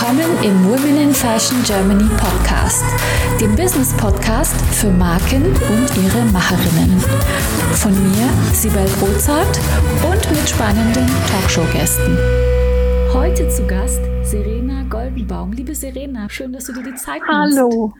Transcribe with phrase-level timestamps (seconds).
[0.00, 2.82] Willkommen im Women in Fashion Germany Podcast,
[3.38, 6.98] dem Business Podcast für Marken und ihre Macherinnen.
[7.74, 9.60] Von mir, Sibel Rozart
[10.10, 12.16] und mit spannenden Talkshow-Gästen.
[13.12, 15.52] Heute zu Gast Serena Goldenbaum.
[15.52, 17.58] Liebe Serena, schön, dass du dir die Zeit nimmst.
[17.58, 17.92] Hallo.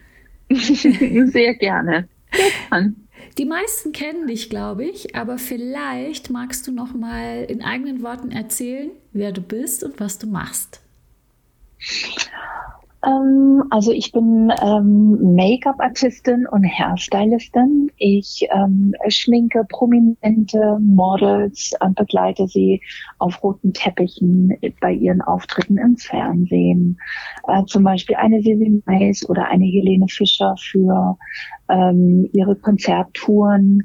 [0.48, 2.08] Sehr gerne.
[3.36, 8.30] Die meisten kennen dich, glaube ich, aber vielleicht magst du noch mal in eigenen Worten
[8.30, 10.80] erzählen, wer du bist und was du machst.
[13.02, 17.90] Ähm, also ich bin ähm, Make-up-Artistin und Hairstylistin.
[17.96, 22.82] Ich ähm, schminke prominente Models und begleite sie
[23.18, 26.98] auf roten Teppichen bei ihren Auftritten im Fernsehen.
[27.48, 31.16] Äh, zum Beispiel eine Sylvie Mais oder eine Helene Fischer für
[31.70, 33.82] ähm, ihre Konzerttouren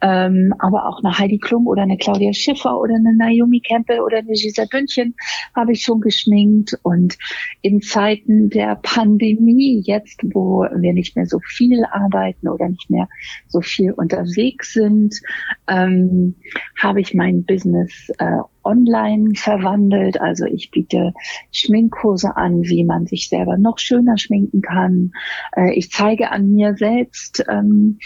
[0.00, 4.18] ähm, aber auch eine Heidi Klum oder eine Claudia Schiffer oder eine Naomi Campbell oder
[4.18, 5.14] eine Giselle Bündchen
[5.54, 6.78] habe ich schon geschminkt.
[6.82, 7.16] Und
[7.62, 13.08] in Zeiten der Pandemie, jetzt wo wir nicht mehr so viel arbeiten oder nicht mehr
[13.48, 15.20] so viel unterwegs sind,
[15.68, 16.34] ähm,
[16.80, 20.20] habe ich mein Business äh, online verwandelt.
[20.20, 21.14] Also ich biete
[21.52, 25.12] Schminkkurse an, wie man sich selber noch schöner schminken kann.
[25.56, 27.98] Äh, ich zeige an mir selbst, ähm,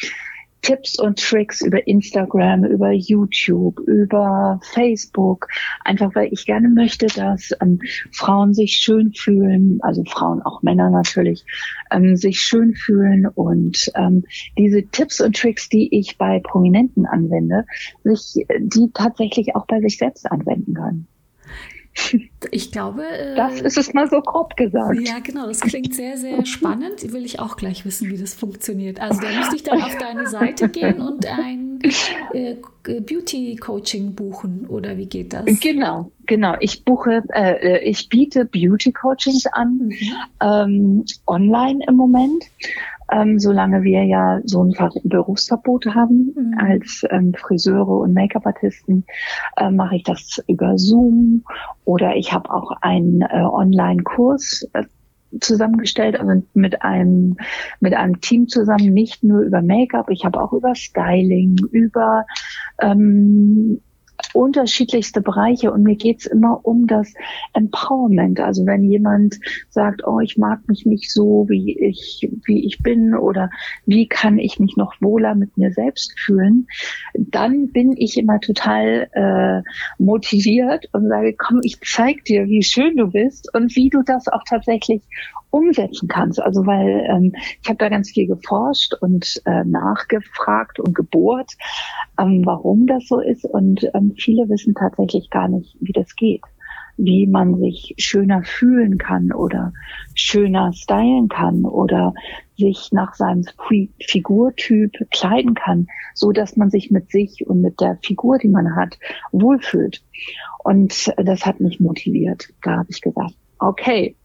[0.62, 5.48] Tipps und Tricks über Instagram, über YouTube, über Facebook,
[5.84, 7.80] einfach weil ich gerne möchte, dass ähm,
[8.12, 11.44] Frauen sich schön fühlen, also Frauen, auch Männer natürlich,
[11.90, 14.24] ähm, sich schön fühlen und ähm,
[14.58, 17.64] diese Tipps und Tricks, die ich bei Prominenten anwende,
[18.04, 21.09] sich die tatsächlich auch bei sich selbst anwenden können.
[22.50, 23.06] Ich glaube.
[23.06, 25.00] Äh, das ist es mal so grob gesagt.
[25.00, 25.46] Ja, genau.
[25.46, 27.12] Das klingt sehr, sehr spannend.
[27.12, 29.00] Will ich auch gleich wissen, wie das funktioniert.
[29.00, 31.80] Also da müsste ich dann auf deine Seite gehen und ein
[32.32, 35.44] äh, Beauty-Coaching buchen oder wie geht das?
[35.60, 36.56] Genau, genau.
[36.60, 39.96] Ich buche, äh, ich biete Beauty-Coachings an, mhm.
[40.42, 42.44] ähm, online im Moment
[43.10, 46.58] ähm, solange wir ja so ein Berufsverbot haben mhm.
[46.58, 49.04] als ähm, Friseure und Make-up-Artisten,
[49.56, 51.44] äh, mache ich das über Zoom
[51.84, 54.84] oder ich habe auch einen äh, Online-Kurs äh,
[55.40, 57.36] zusammengestellt, also mit einem
[57.78, 62.24] mit einem Team zusammen, nicht nur über Make-up, ich habe auch über Styling, über
[62.80, 63.80] ähm,
[64.32, 67.12] unterschiedlichste Bereiche und mir geht's immer um das
[67.52, 68.40] Empowerment.
[68.40, 69.38] Also wenn jemand
[69.68, 73.50] sagt, oh, ich mag mich nicht so, wie ich, wie ich bin oder
[73.86, 76.66] wie kann ich mich noch wohler mit mir selbst fühlen,
[77.14, 79.62] dann bin ich immer total äh,
[80.02, 84.28] motiviert und sage, komm, ich zeig dir, wie schön du bist und wie du das
[84.28, 85.02] auch tatsächlich
[85.50, 86.40] umsetzen kannst.
[86.40, 91.52] Also weil ähm, ich habe da ganz viel geforscht und äh, nachgefragt und gebohrt,
[92.18, 93.44] ähm, warum das so ist.
[93.44, 96.42] Und ähm, viele wissen tatsächlich gar nicht, wie das geht
[97.02, 99.72] wie man sich schöner fühlen kann oder
[100.14, 102.14] schöner stylen kann oder
[102.58, 103.44] sich nach seinem
[104.00, 108.76] Figurtyp kleiden kann, so dass man sich mit sich und mit der Figur, die man
[108.76, 108.98] hat,
[109.32, 110.02] wohlfühlt.
[110.62, 112.48] Und das hat mich motiviert.
[112.62, 114.16] Da habe ich gesagt, okay,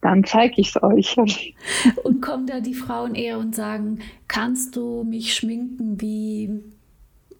[0.00, 1.16] dann zeige ich es euch.
[2.04, 6.62] Und kommen da die Frauen eher und sagen, kannst du mich schminken wie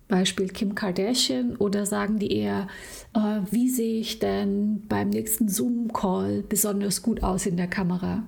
[0.08, 2.66] Beispiel Kim Kardashian oder sagen die eher,
[3.14, 8.24] äh, wie sehe ich denn beim nächsten Zoom-Call besonders gut aus in der Kamera?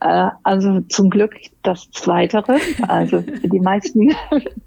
[0.00, 2.58] Äh, also zum Glück das Zweitere.
[2.86, 4.14] Also die meisten,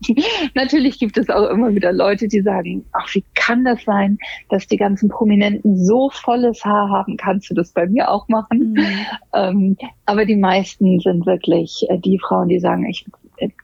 [0.56, 4.18] natürlich gibt es auch immer wieder Leute, die sagen, ach, wie kann das sein,
[4.50, 7.18] dass die ganzen Prominenten so volles Haar haben?
[7.18, 8.74] Kannst du das bei mir auch machen?
[8.74, 9.06] Mhm.
[9.34, 13.06] Ähm, aber die meisten sind wirklich äh, die Frauen, die sagen, ich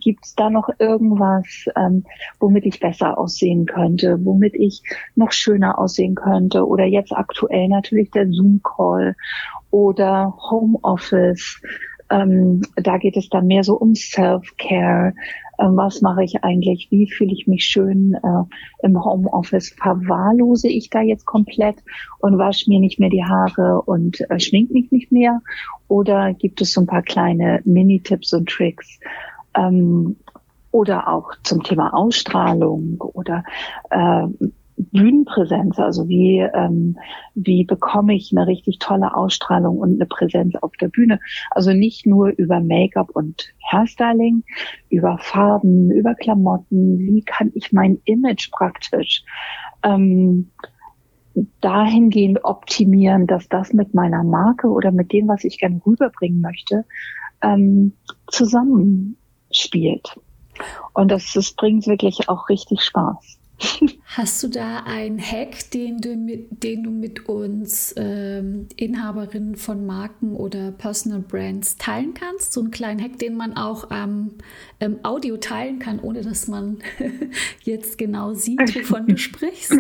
[0.05, 2.03] Gibt es da noch irgendwas, ähm,
[2.39, 4.83] womit ich besser aussehen könnte, womit ich
[5.15, 6.67] noch schöner aussehen könnte?
[6.67, 9.15] Oder jetzt aktuell natürlich der Zoom-Call
[9.71, 11.59] oder Homeoffice.
[12.11, 15.15] Ähm, da geht es dann mehr so um Self-Care.
[15.57, 16.89] Ähm, was mache ich eigentlich?
[16.91, 19.69] Wie fühle ich mich schön äh, im Homeoffice?
[19.69, 21.77] Verwahrlose ich da jetzt komplett
[22.19, 25.41] und wasche mir nicht mehr die Haare und äh, schmink mich nicht mehr?
[25.87, 28.99] Oder gibt es so ein paar kleine Mini-Tipps und Tricks?
[29.55, 30.17] Ähm,
[30.71, 33.45] oder auch zum Thema Ausstrahlung oder
[33.91, 34.27] äh,
[34.77, 36.97] Bühnenpräsenz, also wie, ähm,
[37.33, 41.19] wie bekomme ich eine richtig tolle Ausstrahlung und eine Präsenz auf der Bühne.
[41.51, 44.43] Also nicht nur über Make-up und Hairstyling,
[44.89, 49.23] über Farben, über Klamotten, wie kann ich mein Image praktisch
[49.83, 50.51] ähm,
[51.61, 56.85] dahingehend optimieren, dass das mit meiner Marke oder mit dem, was ich gerne rüberbringen möchte,
[57.41, 57.93] ähm,
[59.55, 60.15] zusammenspielt.
[60.93, 63.39] Und das, das bringt wirklich auch richtig Spaß.
[64.05, 69.85] Hast du da einen Hack, den du mit, den du mit uns ähm, Inhaberinnen von
[69.85, 72.51] Marken oder Personal Brands teilen kannst?
[72.51, 74.31] So einen kleinen Hack, den man auch am
[74.81, 76.79] ähm, Audio teilen kann, ohne dass man
[77.63, 79.73] jetzt genau sieht, wovon du sprichst?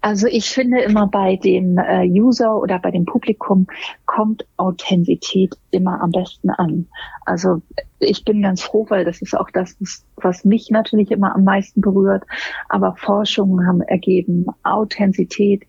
[0.00, 3.66] Also ich finde immer bei dem äh, User oder bei dem Publikum
[4.06, 6.86] kommt Authentizität immer am besten an.
[7.24, 7.62] Also
[8.00, 9.76] ich bin ganz froh, weil das ist auch das,
[10.16, 12.24] was mich natürlich immer am meisten berührt.
[12.68, 15.64] Aber Forschungen haben ergeben, Authentizität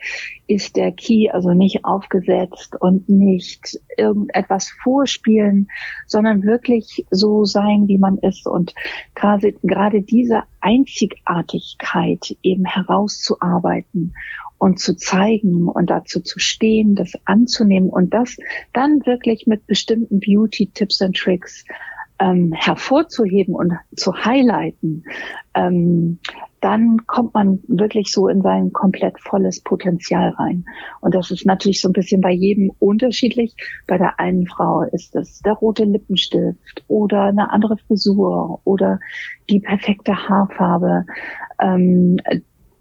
[0.48, 5.70] ist der Key, also nicht aufgesetzt und nicht irgendetwas vorspielen,
[6.08, 8.48] sondern wirklich so sein, wie man ist.
[8.48, 8.74] Und
[9.16, 14.14] gerade, gerade diese Einzigartigkeit eben herauszuarbeiten
[14.60, 18.38] und zu zeigen und dazu zu stehen, das anzunehmen und das
[18.74, 21.64] dann wirklich mit bestimmten Beauty-Tipps und Tricks
[22.20, 25.04] ähm, hervorzuheben und zu highlighten,
[25.54, 26.20] ähm,
[26.62, 30.66] dann kommt man wirklich so in sein komplett volles Potenzial rein.
[31.00, 33.56] Und das ist natürlich so ein bisschen bei jedem unterschiedlich.
[33.88, 39.00] Bei der einen Frau ist es der rote Lippenstift oder eine andere Frisur oder
[39.50, 41.06] die perfekte Haarfarbe.
[41.62, 42.18] Ähm,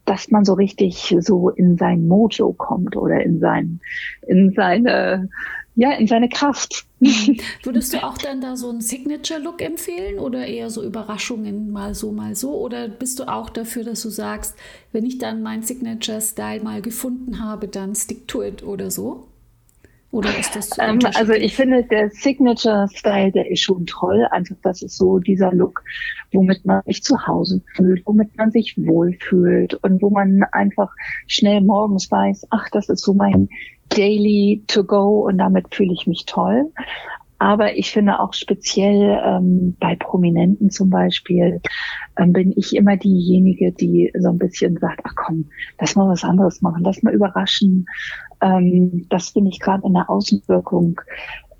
[0.08, 3.80] dass man so richtig so in sein Mojo kommt oder in sein,
[4.26, 5.28] in seine,
[5.78, 6.86] ja, in seine Kraft.
[6.98, 7.38] Mhm.
[7.62, 12.10] Würdest du auch dann da so einen Signature-Look empfehlen oder eher so Überraschungen mal so,
[12.10, 12.58] mal so?
[12.60, 14.56] Oder bist du auch dafür, dass du sagst,
[14.90, 19.28] wenn ich dann meinen Signature-Style mal gefunden habe, dann stick to it oder so?
[20.10, 24.26] Oder ist das so ähm, Also ich finde, der Signature-Style, der ist schon toll.
[24.30, 25.82] Einfach, das ist so dieser Look,
[26.32, 30.90] womit man sich zu Hause fühlt, womit man sich wohlfühlt und wo man einfach
[31.26, 33.48] schnell morgens weiß, ach, das ist so mein
[33.90, 36.70] Daily to go und damit fühle ich mich toll.
[37.38, 41.60] Aber ich finde auch speziell ähm, bei Prominenten zum Beispiel
[42.16, 45.46] ähm, bin ich immer diejenige, die so ein bisschen sagt, ach komm,
[45.80, 47.86] lass mal was anderes machen, lass mal überraschen.
[48.40, 51.00] Ähm, das finde ich gerade in der Außenwirkung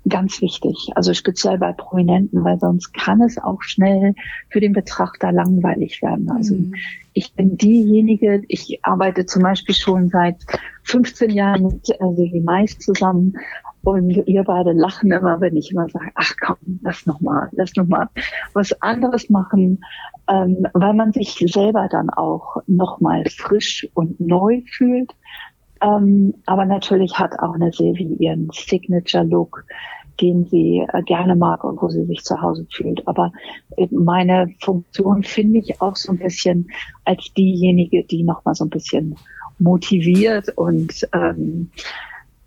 [0.07, 0.89] ganz wichtig.
[0.95, 4.15] Also speziell bei Prominenten, weil sonst kann es auch schnell
[4.49, 6.29] für den Betrachter langweilig werden.
[6.31, 6.73] Also mhm.
[7.13, 10.37] ich bin diejenige, ich arbeite zum Beispiel schon seit
[10.83, 13.33] 15 Jahren mit äh, Mais zusammen
[13.83, 17.75] und ihr beide lachen immer, wenn ich immer sage, ach komm, lass noch mal, lass
[17.75, 18.09] noch mal
[18.53, 19.83] was anderes machen,
[20.27, 25.11] ähm, weil man sich selber dann auch noch mal frisch und neu fühlt.
[25.81, 29.65] Ähm, aber natürlich hat auch eine Silvi ihren Signature-Look,
[30.19, 33.07] den sie äh, gerne mag und wo sie sich zu Hause fühlt.
[33.07, 33.31] Aber
[33.77, 36.69] äh, meine Funktion finde ich auch so ein bisschen
[37.05, 39.15] als diejenige, die noch mal so ein bisschen
[39.59, 41.71] motiviert und ähm,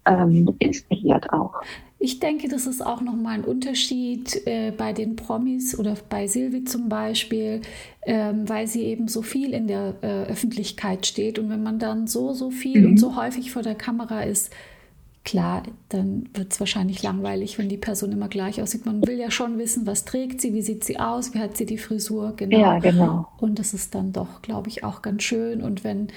[0.06, 1.54] ähm, inspiriert auch.
[1.98, 6.64] Ich denke, das ist auch nochmal ein Unterschied äh, bei den Promis oder bei Silvi
[6.64, 7.60] zum Beispiel,
[8.04, 11.38] ähm, weil sie eben so viel in der äh, Öffentlichkeit steht.
[11.38, 12.86] Und wenn man dann so, so viel mhm.
[12.86, 14.52] und so häufig vor der Kamera ist,
[15.24, 18.84] klar, dann wird es wahrscheinlich langweilig, wenn die Person immer gleich aussieht.
[18.84, 21.66] Man will ja schon wissen, was trägt sie, wie sieht sie aus, wie hat sie
[21.66, 22.58] die Frisur, genau.
[22.58, 23.28] Ja, genau.
[23.38, 25.62] Und das ist dann doch, glaube ich, auch ganz schön.
[25.62, 26.08] Und wenn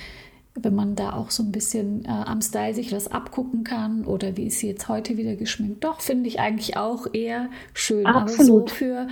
[0.56, 4.38] wenn man da auch so ein bisschen äh, am Style sich was abgucken kann oder
[4.38, 5.84] wie ist sie jetzt heute wieder geschminkt.
[5.84, 8.06] Doch, finde ich eigentlich auch eher schön.
[8.06, 8.40] Absolut.
[8.40, 9.07] Aber so für,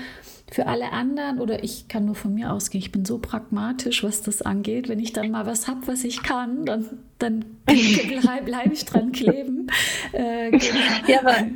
[0.50, 4.22] für alle anderen oder ich kann nur von mir ausgehen, ich bin so pragmatisch, was
[4.22, 4.88] das angeht.
[4.88, 6.86] Wenn ich dann mal was habe, was ich kann, dann,
[7.20, 9.68] dann bleibe ich dran kleben.
[10.14, 11.08] Äh, genau.
[11.08, 11.48] Ja, aber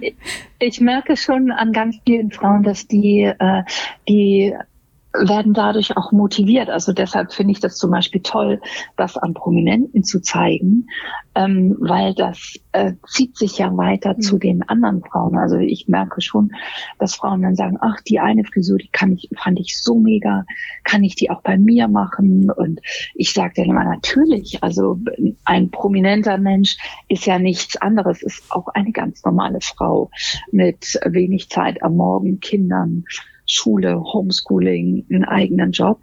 [0.59, 3.63] ich merke schon an ganz vielen Frauen, dass die, äh,
[4.09, 4.53] die
[5.19, 6.69] werden dadurch auch motiviert.
[6.69, 8.61] Also deshalb finde ich das zum Beispiel toll,
[8.95, 10.87] das an Prominenten zu zeigen,
[11.35, 14.21] ähm, weil das äh, zieht sich ja weiter mhm.
[14.21, 15.37] zu den anderen Frauen.
[15.37, 16.51] Also ich merke schon,
[16.99, 20.45] dass Frauen dann sagen, ach, die eine Frisur, die kann ich, fand ich so mega,
[20.83, 22.51] kann ich die auch bei mir machen?
[22.51, 22.81] Und
[23.15, 24.99] ich sage dann immer, natürlich, also
[25.45, 30.09] ein prominenter Mensch ist ja nichts anderes, ist auch eine ganz normale Frau
[30.51, 33.05] mit wenig Zeit am Morgen, Kindern,
[33.47, 36.01] Schule, Homeschooling, einen eigenen Job.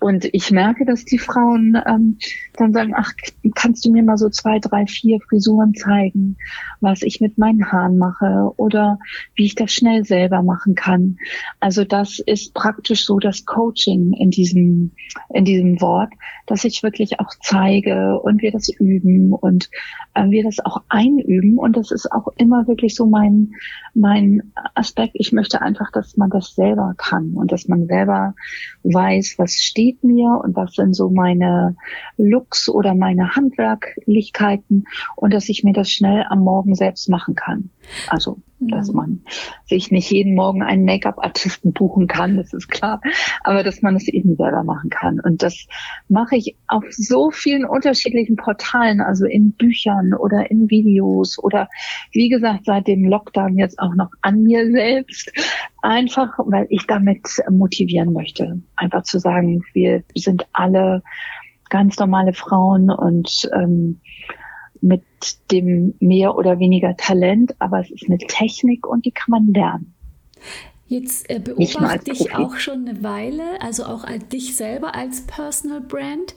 [0.00, 2.18] Und ich merke, dass die Frauen ähm,
[2.56, 3.12] dann sagen, ach,
[3.54, 6.36] kannst du mir mal so zwei, drei, vier Frisuren zeigen,
[6.80, 8.98] was ich mit meinen Haaren mache oder
[9.34, 11.18] wie ich das schnell selber machen kann.
[11.60, 14.92] Also das ist praktisch so das Coaching in diesem,
[15.30, 16.12] in diesem Wort,
[16.46, 19.68] dass ich wirklich auch zeige und wir das üben und
[20.14, 21.58] äh, wir das auch einüben.
[21.58, 23.52] Und das ist auch immer wirklich so mein,
[23.94, 25.12] mein Aspekt.
[25.14, 28.34] Ich möchte einfach, dass man das selber kann und dass man selber
[28.84, 31.76] weiß, was steht mir und was sind so meine
[32.16, 34.84] Looks oder meine Handwerklichkeiten
[35.16, 37.70] und dass ich mir das schnell am Morgen selbst machen kann.
[38.08, 39.22] Also dass man
[39.66, 43.00] sich nicht jeden Morgen einen Make-up-Artisten buchen kann, das ist klar,
[43.44, 45.20] aber dass man es eben selber machen kann.
[45.20, 45.66] Und das
[46.08, 51.68] mache ich auf so vielen unterschiedlichen Portalen, also in Büchern oder in Videos oder
[52.12, 55.32] wie gesagt seit dem Lockdown jetzt auch noch an mir selbst.
[55.82, 58.60] Einfach, weil ich damit motivieren möchte.
[58.76, 61.02] Einfach zu sagen, wir sind alle
[61.70, 64.00] ganz normale Frauen und ähm,
[64.80, 65.02] mit
[65.50, 69.94] dem mehr oder weniger Talent, aber es ist eine Technik und die kann man lernen.
[70.88, 75.82] Jetzt äh, beobachte ich auch schon eine Weile, also auch als dich selber als Personal
[75.82, 76.34] Brand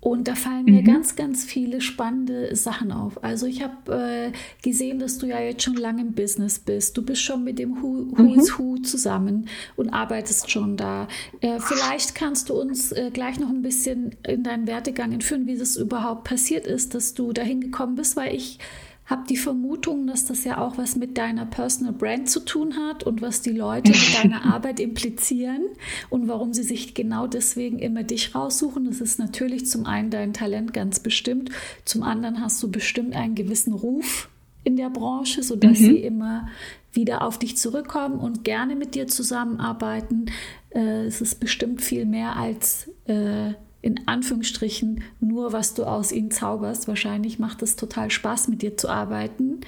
[0.00, 0.86] und da fallen mir mhm.
[0.86, 3.22] ganz, ganz viele spannende Sachen auf.
[3.24, 6.96] Also ich habe äh, gesehen, dass du ja jetzt schon lange im Business bist.
[6.96, 8.38] Du bist schon mit dem Who, Who mhm.
[8.38, 11.08] is Who zusammen und arbeitest schon da.
[11.40, 15.56] Äh, vielleicht kannst du uns äh, gleich noch ein bisschen in deinen Werdegang entführen, wie
[15.56, 18.60] das überhaupt passiert ist, dass du dahin gekommen bist, weil ich
[19.08, 23.04] habe die Vermutung, dass das ja auch was mit deiner Personal Brand zu tun hat
[23.04, 25.62] und was die Leute mit deiner Arbeit implizieren
[26.10, 28.84] und warum sie sich genau deswegen immer dich raussuchen.
[28.84, 31.50] Das ist natürlich zum einen dein Talent ganz bestimmt,
[31.86, 34.28] zum anderen hast du bestimmt einen gewissen Ruf
[34.62, 35.84] in der Branche, sodass mhm.
[35.84, 36.48] sie immer
[36.92, 40.26] wieder auf dich zurückkommen und gerne mit dir zusammenarbeiten.
[40.70, 46.30] Äh, es ist bestimmt viel mehr als äh, in Anführungsstrichen nur, was du aus ihnen
[46.30, 46.88] zauberst.
[46.88, 49.60] Wahrscheinlich macht es total Spaß, mit dir zu arbeiten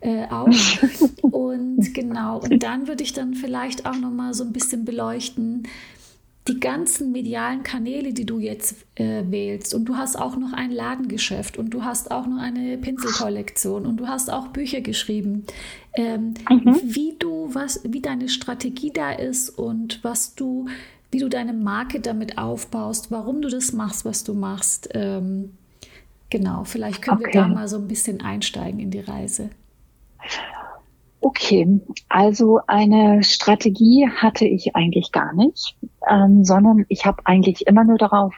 [0.00, 0.48] äh, auch.
[1.22, 5.64] und genau, und dann würde ich dann vielleicht auch noch mal so ein bisschen beleuchten,
[6.48, 10.70] die ganzen medialen Kanäle, die du jetzt äh, wählst, und du hast auch noch ein
[10.70, 15.44] Ladengeschäft und du hast auch noch eine Pinselkollektion und du hast auch Bücher geschrieben,
[15.94, 16.80] ähm, mhm.
[16.82, 20.68] wie du was, wie deine Strategie da ist und was du
[21.10, 24.88] wie du deine Marke damit aufbaust, warum du das machst, was du machst.
[24.92, 25.56] Ähm,
[26.30, 27.34] genau, vielleicht können okay.
[27.34, 29.50] wir da mal so ein bisschen einsteigen in die Reise.
[31.20, 35.76] Okay, also eine Strategie hatte ich eigentlich gar nicht,
[36.08, 38.34] ähm, sondern ich habe eigentlich immer nur darauf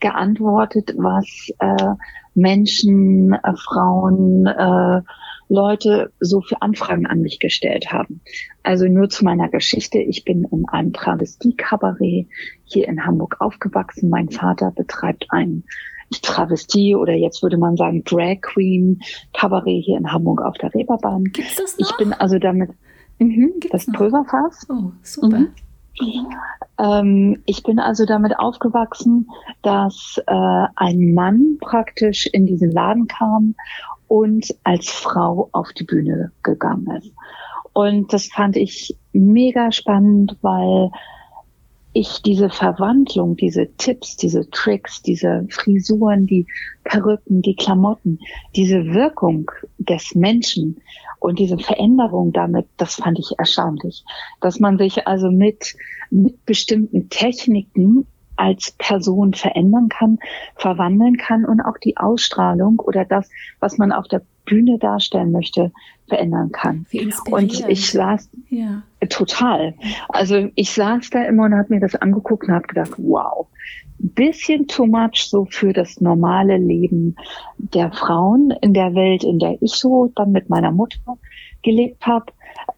[0.00, 1.94] geantwortet, was äh,
[2.34, 5.02] Menschen, äh, Frauen, äh,
[5.48, 8.20] Leute so für Anfragen an mich gestellt haben.
[8.62, 9.98] Also nur zu meiner Geschichte.
[9.98, 12.26] Ich bin in einem Travestie-Kabarett
[12.64, 14.08] hier in Hamburg aufgewachsen.
[14.08, 15.64] Mein Vater betreibt ein
[16.22, 19.00] Travestie oder jetzt würde man sagen Drag Queen
[19.32, 21.24] Kabarett hier in Hamburg auf der Reeperbahn.
[21.24, 21.88] Gibt's das noch?
[21.88, 22.70] Ich bin also damit
[23.18, 24.66] mhm, das Pulverfass.
[24.70, 25.38] Oh, super.
[25.38, 25.48] Mhm.
[26.78, 29.28] Ähm, ich bin also damit aufgewachsen,
[29.62, 33.54] dass äh, ein Mann praktisch in diesen Laden kam
[34.08, 37.12] und als Frau auf die Bühne gegangen ist.
[37.72, 40.90] Und das fand ich mega spannend, weil
[41.94, 46.46] ich diese Verwandlung, diese Tipps, diese Tricks, diese Frisuren, die
[46.82, 48.18] Perücken, die Klamotten,
[48.56, 50.80] diese Wirkung des Menschen
[51.20, 54.04] und diese Veränderung damit, das fand ich erstaunlich.
[54.40, 55.76] Dass man sich also mit,
[56.10, 60.18] mit bestimmten Techniken als Person verändern kann,
[60.56, 65.72] verwandeln kann und auch die Ausstrahlung oder das, was man auf der Bühne darstellen möchte,
[66.08, 66.86] verändern kann.
[67.30, 68.82] Und ich saß ja.
[69.08, 69.74] total.
[70.08, 73.46] Also ich saß da immer und habe mir das angeguckt und habe gedacht, wow,
[73.98, 77.16] bisschen too much so für das normale Leben
[77.56, 81.18] der Frauen in der Welt, in der ich so dann mit meiner Mutter
[81.62, 82.26] gelebt habe.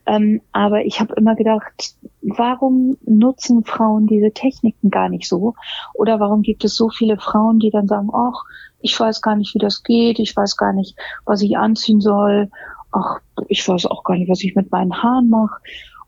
[0.06, 1.96] Ähm, aber ich habe immer gedacht,
[2.36, 5.54] warum nutzen Frauen diese Techniken gar nicht so?
[5.94, 8.44] Oder warum gibt es so viele Frauen, die dann sagen, ach,
[8.80, 12.50] ich weiß gar nicht, wie das geht, ich weiß gar nicht, was ich anziehen soll,
[12.92, 15.60] ach, ich weiß auch gar nicht, was ich mit meinen Haaren mache.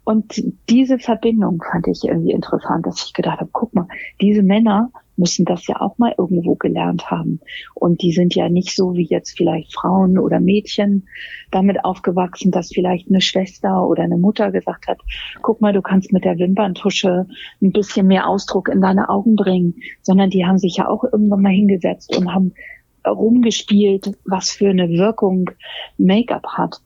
[0.08, 3.88] Und diese Verbindung fand ich irgendwie interessant, dass ich gedacht habe, guck mal,
[4.22, 7.40] diese Männer müssen das ja auch mal irgendwo gelernt haben.
[7.74, 11.06] Und die sind ja nicht so wie jetzt vielleicht Frauen oder Mädchen
[11.50, 14.98] damit aufgewachsen, dass vielleicht eine Schwester oder eine Mutter gesagt hat,
[15.42, 17.26] guck mal, du kannst mit der Wimperntusche
[17.60, 21.42] ein bisschen mehr Ausdruck in deine Augen bringen, sondern die haben sich ja auch irgendwann
[21.42, 22.54] mal hingesetzt und haben
[23.06, 25.50] rumgespielt, was für eine Wirkung
[25.98, 26.80] Make-up hat.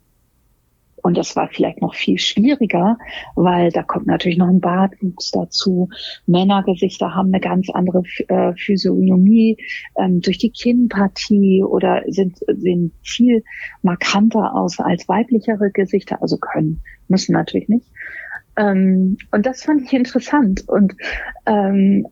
[1.02, 2.96] Und das war vielleicht noch viel schwieriger,
[3.34, 5.88] weil da kommt natürlich noch ein Bartwuchs dazu.
[6.26, 9.56] Männergesichter haben eine ganz andere äh, Physiognomie
[9.96, 13.42] ähm, durch die Kinnpartie oder sind, sehen viel
[13.82, 17.86] markanter aus als weiblichere Gesichter, also können, müssen natürlich nicht.
[18.56, 20.68] Ähm, und das fand ich interessant.
[20.68, 20.94] Und
[21.46, 22.06] ähm,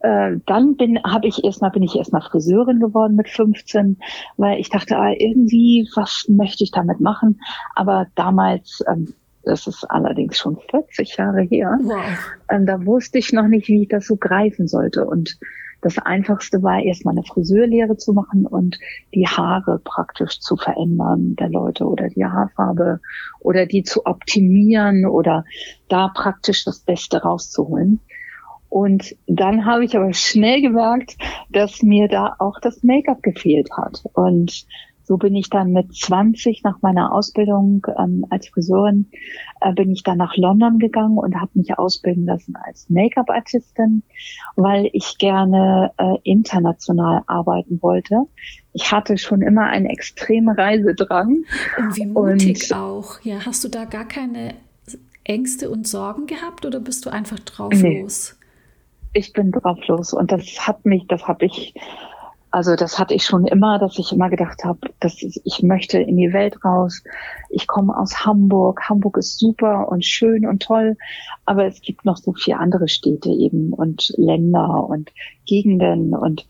[0.00, 3.98] äh, dann bin habe ich erstmal bin ich erstmal Friseurin geworden mit 15,
[4.36, 7.40] weil ich dachte, ah, irgendwie was möchte ich damit machen.
[7.74, 9.12] Aber damals, ähm,
[9.44, 12.00] das ist allerdings schon 40 Jahre her, wow.
[12.50, 15.04] ähm, da wusste ich noch nicht, wie ich das so greifen sollte.
[15.04, 15.38] Und
[15.82, 18.78] das Einfachste war, erstmal eine Friseurlehre zu machen und
[19.14, 23.00] die Haare praktisch zu verändern der Leute oder die Haarfarbe
[23.40, 25.44] oder die zu optimieren oder
[25.88, 28.00] da praktisch das Beste rauszuholen.
[28.70, 31.18] Und dann habe ich aber schnell gemerkt,
[31.50, 34.04] dass mir da auch das Make-up gefehlt hat.
[34.14, 34.64] Und
[35.10, 39.10] so bin ich dann mit 20 nach meiner Ausbildung ähm, als Friseurin,
[39.60, 44.04] äh, bin ich dann nach London gegangen und habe mich ausbilden lassen als Make-up-Artistin,
[44.54, 48.26] weil ich gerne äh, international arbeiten wollte.
[48.72, 51.44] Ich hatte schon immer einen extremen Reisedrang.
[51.76, 53.20] Und wie mutig und, auch.
[53.24, 54.54] Ja, hast du da gar keine
[55.24, 58.02] Ängste und Sorgen gehabt oder bist du einfach drauf nee.
[58.02, 58.36] los?
[59.12, 61.74] Ich bin drauf los und das hat mich, das habe ich
[62.52, 66.16] also das hatte ich schon immer, dass ich immer gedacht habe, dass ich möchte in
[66.16, 67.04] die Welt raus.
[67.48, 68.88] Ich komme aus Hamburg.
[68.88, 70.96] Hamburg ist super und schön und toll,
[71.46, 75.12] aber es gibt noch so viele andere Städte eben und Länder und
[75.46, 76.46] Gegenden und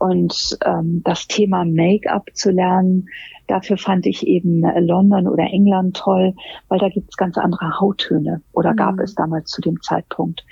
[0.00, 3.06] und ähm, das Thema Make-up zu lernen,
[3.48, 6.34] dafür fand ich eben London oder England toll,
[6.68, 9.00] weil da gibt's ganz andere Hauttöne oder gab mhm.
[9.00, 10.46] es damals zu dem Zeitpunkt.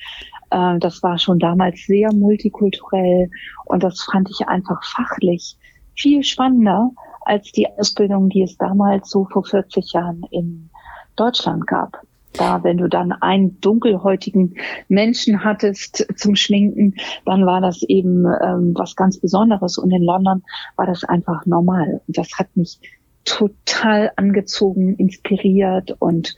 [0.51, 3.31] Äh, das war schon damals sehr multikulturell
[3.65, 5.57] und das fand ich einfach fachlich
[5.95, 6.91] viel spannender
[7.23, 10.69] als die Ausbildung, die es damals so vor 40 Jahren in
[11.17, 12.03] Deutschland gab.
[12.35, 14.57] Da, wenn du dann einen dunkelhäutigen
[14.89, 16.95] Menschen hattest zum Schminken,
[17.25, 19.79] dann war das eben ähm, was ganz Besonderes.
[19.79, 20.43] Und in London
[20.77, 22.01] war das einfach normal.
[22.07, 22.81] Und das hat mich
[23.25, 26.35] total angezogen, inspiriert und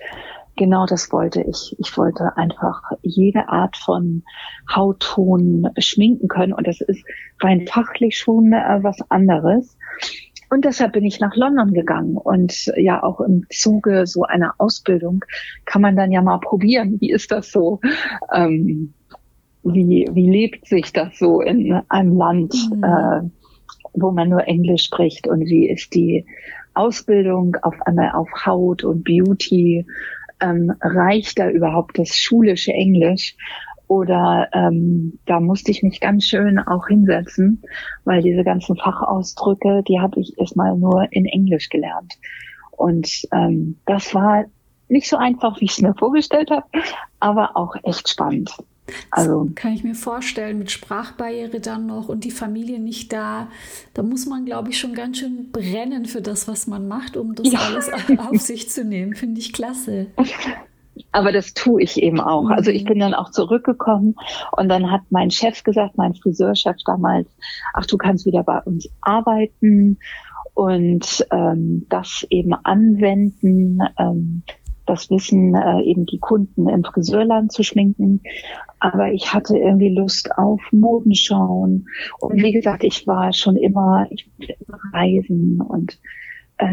[0.56, 1.74] genau das wollte ich.
[1.78, 4.24] Ich wollte einfach jede Art von
[4.74, 7.04] Hautton schminken können und das ist
[7.40, 9.78] rein fachlich schon äh, was anderes.
[10.50, 15.24] Und deshalb bin ich nach London gegangen und ja auch im Zuge so einer Ausbildung
[15.64, 17.80] kann man dann ja mal probieren, wie ist das so?
[18.34, 18.92] Ähm,
[19.62, 22.82] wie, wie lebt sich das so in einem Land, mhm.
[22.82, 23.20] äh,
[23.94, 26.26] wo man nur Englisch spricht und wie ist die
[26.74, 29.86] Ausbildung auf einmal auf Haut und Beauty
[30.40, 33.36] ähm, reicht da überhaupt das schulische Englisch?
[33.90, 37.60] Oder ähm, da musste ich mich ganz schön auch hinsetzen,
[38.04, 42.14] weil diese ganzen Fachausdrücke, die habe ich erstmal nur in Englisch gelernt.
[42.70, 44.44] Und ähm, das war
[44.88, 46.66] nicht so einfach, wie ich es mir vorgestellt habe,
[47.18, 48.52] aber auch echt spannend.
[49.10, 53.48] Also das kann ich mir vorstellen, mit Sprachbarriere dann noch und die Familie nicht da.
[53.92, 57.34] Da muss man, glaube ich, schon ganz schön brennen für das, was man macht, um
[57.34, 57.58] das ja.
[57.58, 59.16] alles auf sich zu nehmen.
[59.16, 60.06] Finde ich klasse.
[61.12, 62.44] Aber das tue ich eben auch.
[62.44, 62.52] Mhm.
[62.52, 64.14] Also ich bin dann auch zurückgekommen
[64.52, 67.28] und dann hat mein Chef gesagt, mein Friseurchef damals,
[67.74, 69.98] ach, du kannst wieder bei uns arbeiten
[70.54, 73.80] und ähm, das eben anwenden.
[73.98, 74.42] Ähm,
[74.90, 78.22] das Wissen, äh, eben die Kunden im Friseurland zu schminken.
[78.80, 81.86] Aber ich hatte irgendwie Lust auf Modenschauen.
[82.18, 85.98] Und wie gesagt, ich war schon immer, ich wollte immer reisen und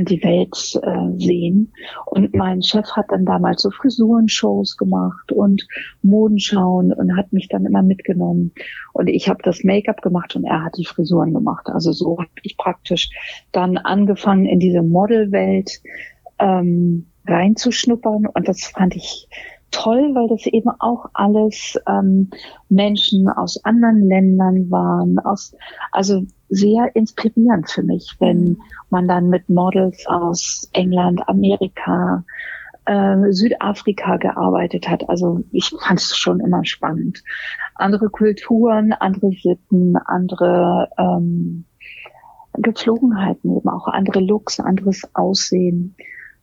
[0.03, 1.73] die Welt äh, sehen.
[2.05, 5.67] Und mein Chef hat dann damals so Frisurenshows gemacht und
[6.01, 8.51] Modenschauen und hat mich dann immer mitgenommen.
[8.93, 11.67] Und ich habe das Make-up gemacht und er hat die Frisuren gemacht.
[11.67, 13.09] Also so habe ich praktisch
[13.51, 15.81] dann angefangen in diese Modelwelt.
[16.39, 18.25] Ähm, reinzuschnuppern.
[18.25, 19.27] Und das fand ich
[19.71, 22.29] toll, weil das eben auch alles ähm,
[22.69, 25.55] Menschen aus anderen Ländern waren, aus,
[25.91, 28.61] also sehr inspirierend für mich, wenn mhm.
[28.89, 32.23] man dann mit Models aus England, Amerika,
[32.85, 35.07] äh, Südafrika gearbeitet hat.
[35.09, 37.23] Also ich fand es schon immer spannend.
[37.75, 41.65] Andere Kulturen, andere Sitten, andere ähm,
[42.53, 45.95] Gepflogenheiten eben auch, andere Looks, anderes Aussehen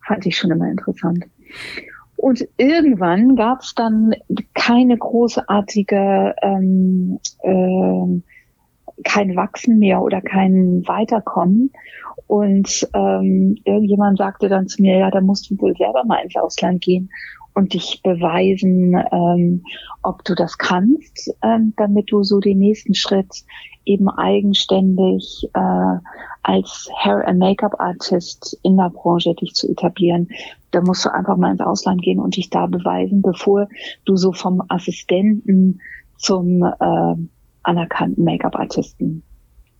[0.06, 1.24] fand ich schon immer interessant.
[2.24, 4.14] Und irgendwann gab es dann
[4.54, 8.22] keine großartige, ähm, äh,
[9.04, 11.70] kein Wachsen mehr oder kein Weiterkommen.
[12.26, 16.34] Und ähm, irgendjemand sagte dann zu mir, ja, da musst du wohl selber mal ins
[16.36, 17.10] Ausland gehen
[17.52, 19.62] und dich beweisen, ähm,
[20.02, 23.44] ob du das kannst, ähm, damit du so den nächsten Schritt
[23.84, 25.98] eben eigenständig äh,
[26.44, 30.28] als Hair and Make-up Artist in der Branche dich zu etablieren.
[30.70, 33.68] Da musst du einfach mal ins Ausland gehen und dich da beweisen, bevor
[34.04, 35.80] du so vom Assistenten
[36.18, 37.14] zum äh,
[37.62, 39.22] anerkannten Make-up Artisten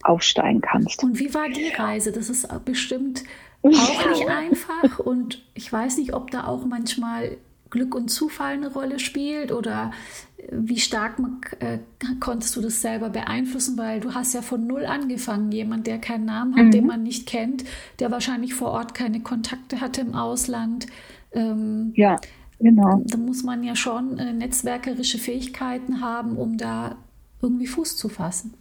[0.03, 1.03] aufsteigen kannst.
[1.05, 2.13] Und wie war die Reise?
[2.13, 3.25] Das ist bestimmt
[3.63, 3.71] auch
[4.11, 7.39] nicht einfach und ich weiß nicht, ob da auch manchmal
[7.75, 9.91] Glück und Zufall eine Rolle spielt oder
[10.37, 11.19] äh, wie stark
[11.59, 11.79] äh,
[12.21, 16.25] konntest du das selber beeinflussen, weil du hast ja von null angefangen, jemand, der keinen
[16.25, 16.71] Namen hat, mhm.
[16.71, 17.65] den man nicht kennt,
[17.99, 20.87] der wahrscheinlich vor Ort keine Kontakte hatte im Ausland.
[21.33, 22.17] Ähm, ja,
[22.61, 23.03] genau.
[23.07, 26.95] Da muss man ja schon äh, netzwerkerische Fähigkeiten haben, um da
[27.43, 28.55] irgendwie Fuß zu fassen.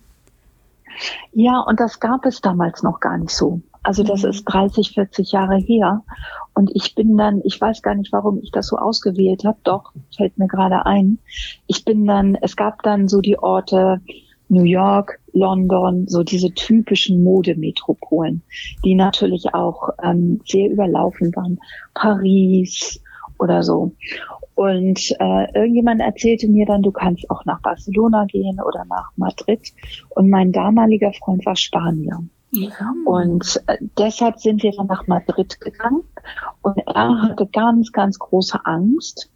[1.34, 3.62] Ja, und das gab es damals noch gar nicht so.
[3.84, 4.30] Also das mhm.
[4.30, 6.04] ist 30, 40 Jahre her.
[6.54, 9.92] Und ich bin dann, ich weiß gar nicht, warum ich das so ausgewählt habe, doch,
[10.16, 11.20] fällt mir gerade ein.
[11.68, 14.02] Ich bin dann, es gab dann so die Orte
[14.50, 18.44] New York, London, so diese typischen Modemetropolen,
[18.86, 21.60] die natürlich auch ähm, sehr überlaufen waren.
[21.94, 23.02] Paris
[23.40, 23.94] oder so.
[24.56, 29.74] Und äh, irgendjemand erzählte mir dann, du kannst auch nach Barcelona gehen oder nach Madrid.
[30.10, 32.24] Und mein damaliger Freund war Spanier.
[33.06, 36.04] Und äh, deshalb sind wir dann nach Madrid gegangen.
[36.62, 39.32] Und er hatte ganz, ganz große Angst,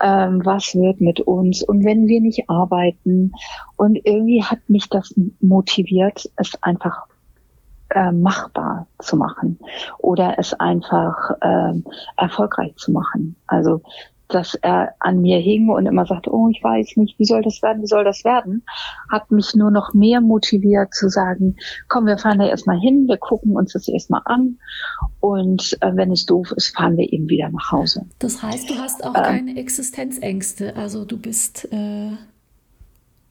[0.00, 3.32] ähm, was wird mit uns und wenn wir nicht arbeiten.
[3.76, 7.06] Und irgendwie hat mich das motiviert, es einfach
[7.90, 9.58] äh, machbar zu machen
[9.98, 11.74] oder es einfach äh,
[12.16, 13.36] erfolgreich zu machen.
[13.46, 13.82] Also
[14.28, 17.62] dass er an mir hing und immer sagte, oh, ich weiß nicht, wie soll das
[17.62, 18.64] werden, wie soll das werden,
[19.10, 21.56] hat mich nur noch mehr motiviert zu sagen,
[21.88, 24.58] komm, wir fahren da erstmal hin, wir gucken uns das erstmal an
[25.20, 28.06] und äh, wenn es doof ist, fahren wir eben wieder nach Hause.
[28.18, 32.10] Das heißt, du hast auch äh, keine Existenzängste, also du bist äh,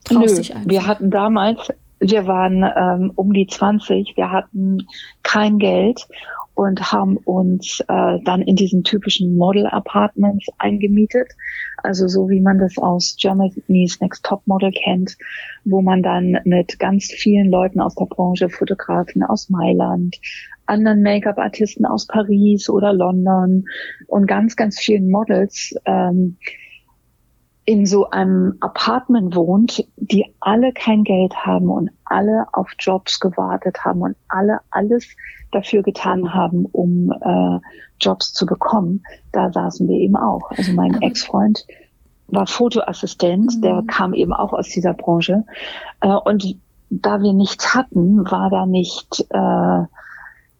[0.04, 0.70] traust nö, dich einfach.
[0.70, 4.88] Wir hatten damals wir waren ähm, um die 20, wir hatten
[5.24, 6.08] kein Geld
[6.58, 11.30] und haben uns äh, dann in diesen typischen Model Apartments eingemietet.
[11.84, 15.18] Also so wie man das aus Germany's Next Top Model kennt,
[15.66, 20.18] wo man dann mit ganz vielen Leuten aus der Branche, Fotografen aus Mailand,
[20.66, 23.66] anderen Make-up-Artisten aus Paris oder London
[24.08, 26.38] und ganz, ganz vielen Models ähm,
[27.68, 33.84] in so einem Apartment wohnt, die alle kein Geld haben und alle auf Jobs gewartet
[33.84, 35.06] haben und alle alles
[35.52, 37.60] dafür getan haben, um äh,
[38.00, 39.04] Jobs zu bekommen,
[39.34, 40.50] da saßen wir eben auch.
[40.52, 41.68] Also mein Ex-Freund
[42.28, 43.62] war Fotoassistent, mhm.
[43.62, 45.44] der kam eben auch aus dieser Branche.
[46.00, 46.56] Äh, und
[46.90, 49.84] da wir nichts hatten, war da nicht äh,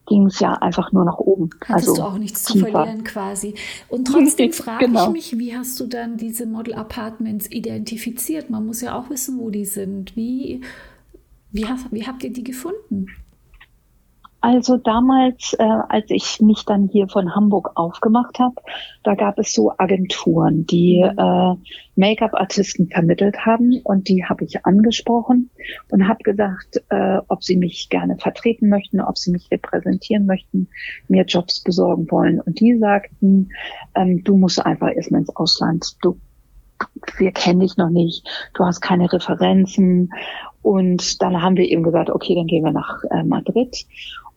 [0.08, 1.50] ging es ja einfach nur nach oben.
[1.64, 2.66] Hattest also du auch nichts tiefer.
[2.66, 3.54] zu verlieren quasi.
[3.88, 5.06] Und trotzdem frage genau.
[5.06, 8.50] ich mich, wie hast du dann diese Model Apartments identifiziert?
[8.50, 10.16] Man muss ja auch wissen, wo die sind.
[10.16, 10.62] Wie,
[11.52, 13.08] wie, hast, wie habt ihr die gefunden?
[14.40, 18.54] Also damals, äh, als ich mich dann hier von Hamburg aufgemacht habe,
[19.02, 21.18] da gab es so Agenturen, die mhm.
[21.18, 21.56] äh,
[21.96, 25.50] Make-up-Artisten vermittelt haben und die habe ich angesprochen
[25.90, 30.68] und habe gesagt, äh, ob sie mich gerne vertreten möchten, ob sie mich repräsentieren möchten,
[31.08, 32.40] mir Jobs besorgen wollen.
[32.40, 33.50] Und die sagten,
[33.96, 35.96] ähm, du musst einfach erstmal ins Ausland.
[36.02, 36.20] Du
[37.16, 38.24] wir kennen dich noch nicht,
[38.54, 40.10] du hast keine Referenzen.
[40.62, 43.86] Und dann haben wir eben gesagt, okay, dann gehen wir nach äh, Madrid.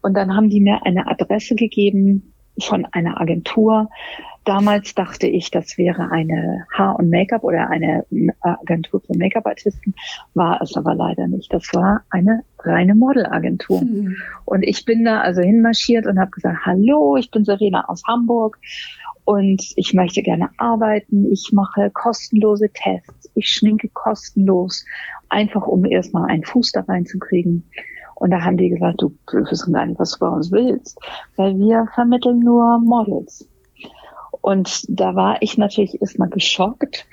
[0.01, 3.89] Und dann haben die mir eine Adresse gegeben von einer Agentur.
[4.43, 9.93] Damals dachte ich, das wäre eine Haar- und Make-up oder eine äh, Agentur für Make-up-Artisten,
[10.33, 11.53] war es aber leider nicht.
[11.53, 13.81] Das war eine reine Modelagentur.
[13.81, 14.15] Mhm.
[14.45, 18.57] Und ich bin da also hinmarschiert und habe gesagt, hallo, ich bin Serena aus Hamburg
[19.25, 21.31] und ich möchte gerne arbeiten.
[21.31, 23.29] Ich mache kostenlose Tests.
[23.35, 24.85] Ich schminke kostenlos,
[25.29, 27.69] einfach um erstmal einen Fuß da reinzukriegen.
[28.21, 30.99] Und da haben die gesagt, du, wir wissen gar nicht, was du bei uns willst,
[31.37, 33.49] weil wir vermitteln nur Models.
[34.41, 37.07] Und da war ich natürlich erstmal geschockt,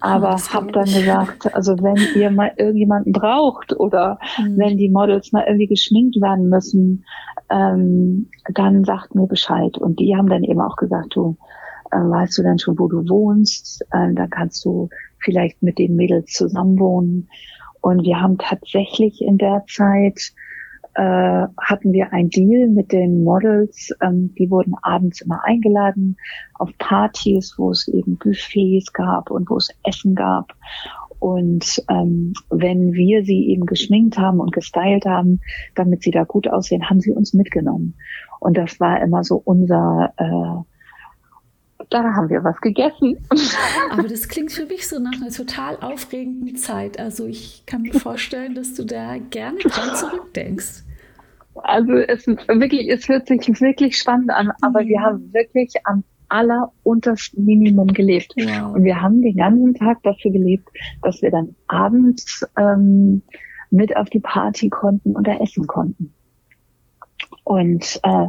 [0.00, 4.56] aber oh, habe dann gesagt, also wenn ihr mal irgendjemanden braucht oder mhm.
[4.56, 7.04] wenn die Models mal irgendwie geschminkt werden müssen,
[7.50, 9.76] ähm, dann sagt mir Bescheid.
[9.76, 11.36] Und die haben dann eben auch gesagt, du
[11.90, 14.88] äh, weißt du dann schon, wo du wohnst, äh, dann kannst du
[15.18, 17.28] vielleicht mit den Mädels zusammenwohnen.
[17.82, 20.32] Und wir haben tatsächlich in der Zeit
[20.96, 23.94] äh, hatten wir ein Deal mit den Models.
[24.00, 26.16] Ähm, die wurden abends immer eingeladen
[26.54, 30.54] auf Partys, wo es eben Buffets gab und wo es Essen gab.
[31.18, 35.40] Und ähm, wenn wir sie eben geschminkt haben und gestylt haben,
[35.74, 37.94] damit sie da gut aussehen, haben sie uns mitgenommen.
[38.40, 40.64] Und das war immer so unser äh,
[41.90, 43.18] da haben wir was gegessen.
[43.90, 46.98] Aber das klingt für mich so nach einer total aufregenden Zeit.
[46.98, 50.85] Also ich kann mir vorstellen, dass du da gerne dran zurückdenkst.
[51.62, 54.88] Also es ist wirklich, es hört sich wirklich spannend an, aber mhm.
[54.88, 58.32] wir haben wirklich am alleruntersten Minimum gelebt.
[58.36, 58.66] Ja.
[58.66, 60.68] Und wir haben den ganzen Tag dafür gelebt,
[61.02, 63.22] dass wir dann abends ähm,
[63.70, 66.12] mit auf die Party konnten und da essen konnten.
[67.44, 68.26] Und äh,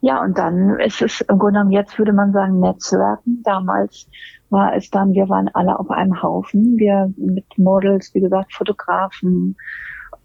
[0.00, 3.42] ja, und dann ist es im Grunde genommen, jetzt würde man sagen, Netzwerken.
[3.42, 4.08] Damals
[4.48, 6.78] war es dann, wir waren alle auf einem Haufen.
[6.78, 9.56] Wir mit Models, wie gesagt, Fotografen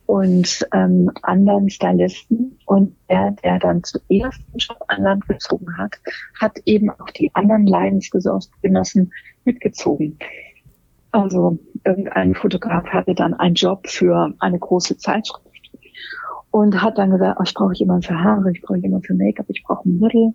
[0.10, 2.58] und ähm, anderen Stylisten.
[2.66, 6.00] Und der, der dann zuerst den Job an Land gezogen hat,
[6.40, 9.14] hat eben auch die anderen Leidensgenossen
[9.46, 10.18] mitgezogen.
[11.12, 15.46] Also irgendein Fotograf hatte dann einen Job für eine große Zeitschrift
[16.50, 19.46] und hat dann gesagt, oh, ich brauche jemanden für Haare, ich brauche jemanden für Make-up,
[19.50, 20.34] ich brauche ein Mittel.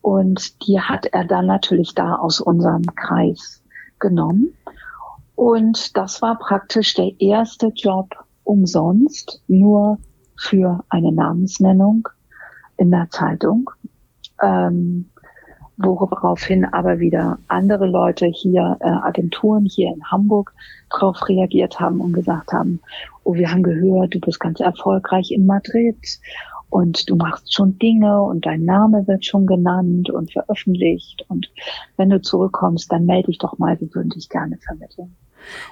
[0.00, 3.62] Und die hat er dann natürlich da aus unserem Kreis
[4.00, 4.52] genommen.
[5.36, 9.98] Und das war praktisch der erste Job umsonst, nur
[10.38, 12.08] für eine Namensnennung
[12.76, 13.70] in der Zeitung.
[14.42, 15.10] Ähm,
[15.78, 20.54] woraufhin aber wieder andere Leute hier, äh, Agenturen hier in Hamburg,
[20.90, 22.80] darauf reagiert haben und gesagt haben,
[23.24, 25.98] oh, wir haben gehört, du bist ganz erfolgreich in Madrid
[26.70, 31.50] und du machst schon Dinge und dein Name wird schon genannt und veröffentlicht und
[31.96, 35.14] wenn du zurückkommst, dann melde dich doch mal, wir würden dich gerne vermitteln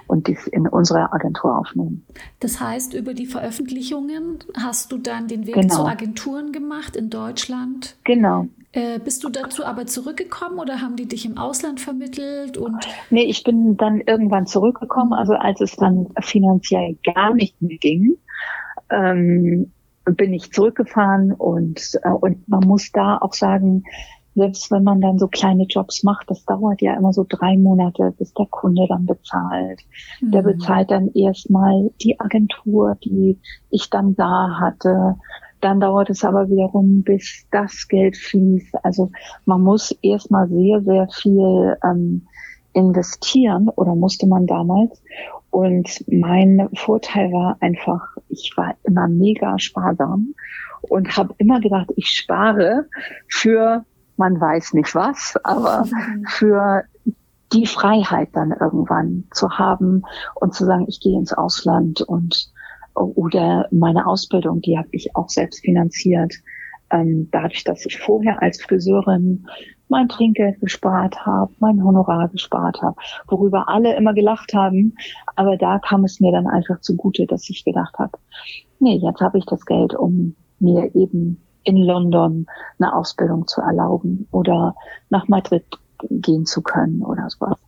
[0.07, 2.05] und dies in unsere Agentur aufnehmen.
[2.39, 5.75] Das heißt, über die Veröffentlichungen hast du dann den Weg genau.
[5.75, 7.95] zu Agenturen gemacht in Deutschland?
[8.03, 8.47] Genau.
[8.71, 12.57] Äh, bist du dazu aber zurückgekommen oder haben die dich im Ausland vermittelt?
[12.57, 17.77] Und nee, ich bin dann irgendwann zurückgekommen, also als es dann finanziell gar nicht mehr
[17.77, 18.17] ging.
[18.89, 19.71] Ähm,
[20.05, 23.83] bin ich zurückgefahren und, äh, und man muss da auch sagen,
[24.35, 28.13] selbst wenn man dann so kleine Jobs macht, das dauert ja immer so drei Monate,
[28.17, 29.81] bis der Kunde dann bezahlt.
[30.21, 30.31] Mhm.
[30.31, 35.15] Der bezahlt dann erstmal die Agentur, die ich dann da hatte.
[35.61, 38.75] Dann dauert es aber wiederum, bis das Geld fließt.
[38.83, 39.11] Also
[39.45, 42.27] man muss erstmal sehr, sehr viel ähm,
[42.73, 45.01] investieren oder musste man damals.
[45.49, 50.35] Und mein Vorteil war einfach, ich war immer mega sparsam
[50.81, 52.87] und habe immer gedacht, ich spare
[53.29, 53.85] für
[54.17, 56.25] man weiß nicht was, aber mhm.
[56.27, 56.83] für
[57.53, 60.03] die Freiheit dann irgendwann zu haben
[60.35, 62.51] und zu sagen, ich gehe ins Ausland und
[62.95, 66.33] oder meine Ausbildung, die habe ich auch selbst finanziert.
[66.91, 69.47] Ähm, dadurch, dass ich vorher als Friseurin
[69.89, 72.95] mein Trinkgeld gespart habe, mein Honorar gespart habe,
[73.27, 74.95] worüber alle immer gelacht haben.
[75.35, 78.17] Aber da kam es mir dann einfach zugute, dass ich gedacht habe,
[78.79, 82.47] nee, jetzt habe ich das Geld, um mir eben in London
[82.79, 84.75] eine Ausbildung zu erlauben oder
[85.09, 85.65] nach Madrid
[86.09, 87.59] gehen zu können oder sowas.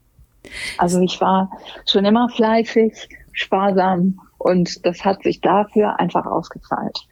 [0.77, 1.51] Also ich war
[1.85, 7.07] schon immer fleißig, sparsam und das hat sich dafür einfach ausgezahlt.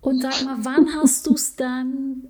[0.00, 2.28] Und sag mal, wann hast du es dann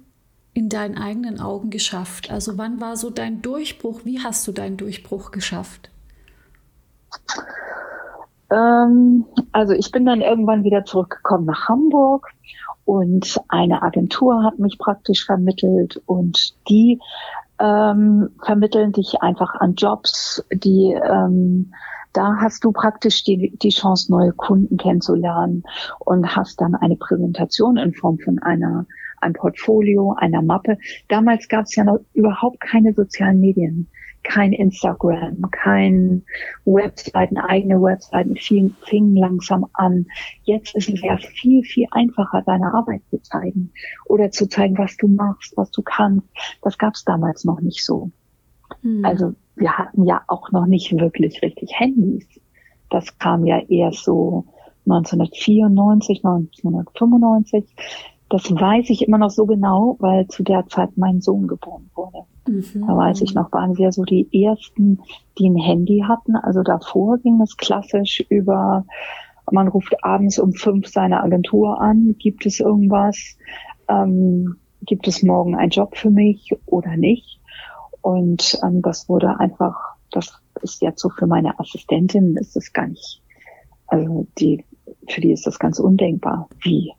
[0.55, 2.31] in deinen eigenen Augen geschafft?
[2.31, 4.01] Also wann war so dein Durchbruch?
[4.05, 5.91] Wie hast du deinen Durchbruch geschafft?
[8.51, 12.29] Ähm, also ich bin dann irgendwann wieder zurückgekommen nach Hamburg
[12.91, 16.99] und eine Agentur hat mich praktisch vermittelt und die
[17.61, 21.73] ähm, vermitteln dich einfach an Jobs, die ähm,
[22.13, 25.63] da hast du praktisch die, die Chance, neue Kunden kennenzulernen
[26.01, 28.87] und hast dann eine Präsentation in Form von einer
[29.21, 30.77] ein Portfolio, einer Mappe.
[31.07, 33.87] Damals gab es ja noch überhaupt keine sozialen Medien
[34.23, 36.23] kein Instagram, kein
[36.65, 40.07] Webseiten, eigene Webseiten fingen, fingen langsam an.
[40.43, 43.73] Jetzt ist es ja viel, viel einfacher, deine Arbeit zu zeigen
[44.07, 46.27] oder zu zeigen, was du machst, was du kannst.
[46.63, 48.11] Das gab es damals noch nicht so.
[48.83, 49.05] Hm.
[49.05, 52.27] Also wir hatten ja auch noch nicht wirklich richtig Handys.
[52.89, 54.47] Das kam ja erst so
[54.87, 57.65] 1994, 1995.
[58.29, 62.25] Das weiß ich immer noch so genau, weil zu der Zeit mein Sohn geboren wurde.
[62.51, 62.87] Mhm.
[62.87, 65.01] Da weiß ich noch, waren wir so die ersten,
[65.39, 66.35] die ein Handy hatten.
[66.35, 68.85] Also davor ging es klassisch über,
[69.51, 73.37] man ruft abends um fünf seine Agentur an, gibt es irgendwas,
[73.89, 77.41] ähm, gibt es morgen einen Job für mich oder nicht.
[78.03, 79.77] Und ähm, das wurde einfach,
[80.11, 83.23] das ist jetzt so für meine Assistentin, ist das gar nicht,
[83.87, 84.65] also die,
[85.09, 86.49] für die ist das ganz undenkbar.
[86.63, 86.93] Wie?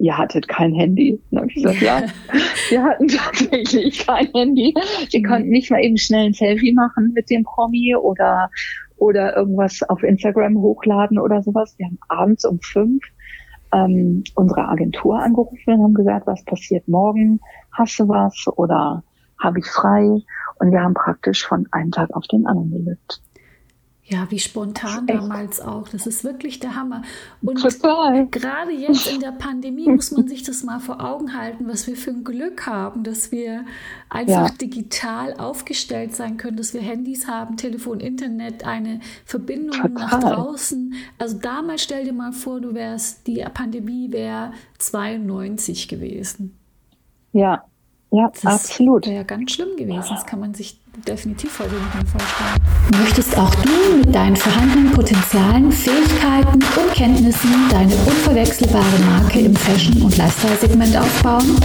[0.00, 1.20] Ihr hattet kein Handy.
[1.30, 2.02] Dann ich gesagt, ja,
[2.70, 4.74] wir hatten tatsächlich kein Handy.
[5.10, 5.24] Wir mhm.
[5.24, 8.50] konnten nicht mal eben schnell ein Selfie machen mit dem Promi oder,
[8.96, 11.74] oder irgendwas auf Instagram hochladen oder sowas.
[11.78, 13.02] Wir haben abends um fünf
[13.72, 17.40] ähm, unsere Agentur angerufen und haben gesagt, was passiert morgen?
[17.72, 19.02] Hast du was oder
[19.40, 20.22] habe ich frei?
[20.60, 23.22] Und wir haben praktisch von einem Tag auf den anderen gelebt.
[24.10, 25.86] Ja, wie spontan damals auch.
[25.90, 27.02] Das ist wirklich der Hammer.
[27.42, 28.26] Und Total.
[28.28, 31.94] gerade jetzt in der Pandemie muss man sich das mal vor Augen halten, was wir
[31.94, 33.66] für ein Glück haben, dass wir
[34.08, 34.54] einfach ja.
[34.58, 39.90] digital aufgestellt sein können, dass wir Handys haben, Telefon, Internet, eine Verbindung Total.
[39.90, 40.94] nach draußen.
[41.18, 46.56] Also damals stell dir mal vor, du wärst, die Pandemie wäre 92 gewesen.
[47.32, 47.64] Ja,
[48.10, 49.06] ja, das absolut.
[49.06, 50.08] Wäre ja ganz schlimm gewesen.
[50.10, 53.02] Das kann man sich definitiv heute nicht mehr vorstellen.
[53.02, 60.02] Möchtest auch du mit deinen vorhandenen Potenzialen, Fähigkeiten und Kenntnissen deine unverwechselbare Marke im Fashion-
[60.02, 61.56] und Lifestyle-Segment aufbauen?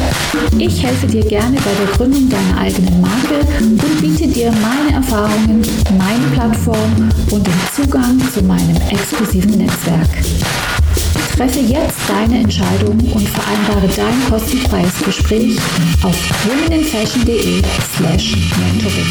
[0.60, 5.62] Ich helfe dir gerne bei der Gründung deiner eigenen Marke und biete dir meine Erfahrungen,
[5.98, 10.10] meine Plattform und den Zugang zu meinem exklusiven Netzwerk.
[11.36, 15.58] Treffe jetzt deine Entscheidung und vereinbare dein kostenfreies Gespräch
[16.04, 16.16] auf
[16.46, 17.64] womeninfashion.de
[17.96, 19.10] slash mentoring.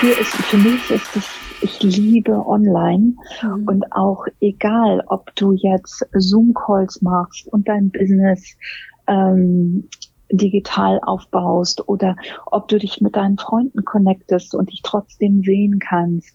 [0.00, 1.24] Für, mich ist es
[1.60, 3.68] ich liebe online mhm.
[3.68, 8.56] und auch egal, ob du jetzt Zoom-Calls machst und dein Business
[9.06, 9.88] ähm,
[10.30, 16.34] digital aufbaust oder ob du dich mit deinen Freunden connectest und dich trotzdem sehen kannst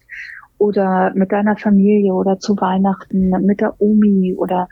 [0.64, 4.66] oder mit deiner Familie oder zu Weihnachten mit der Omi oder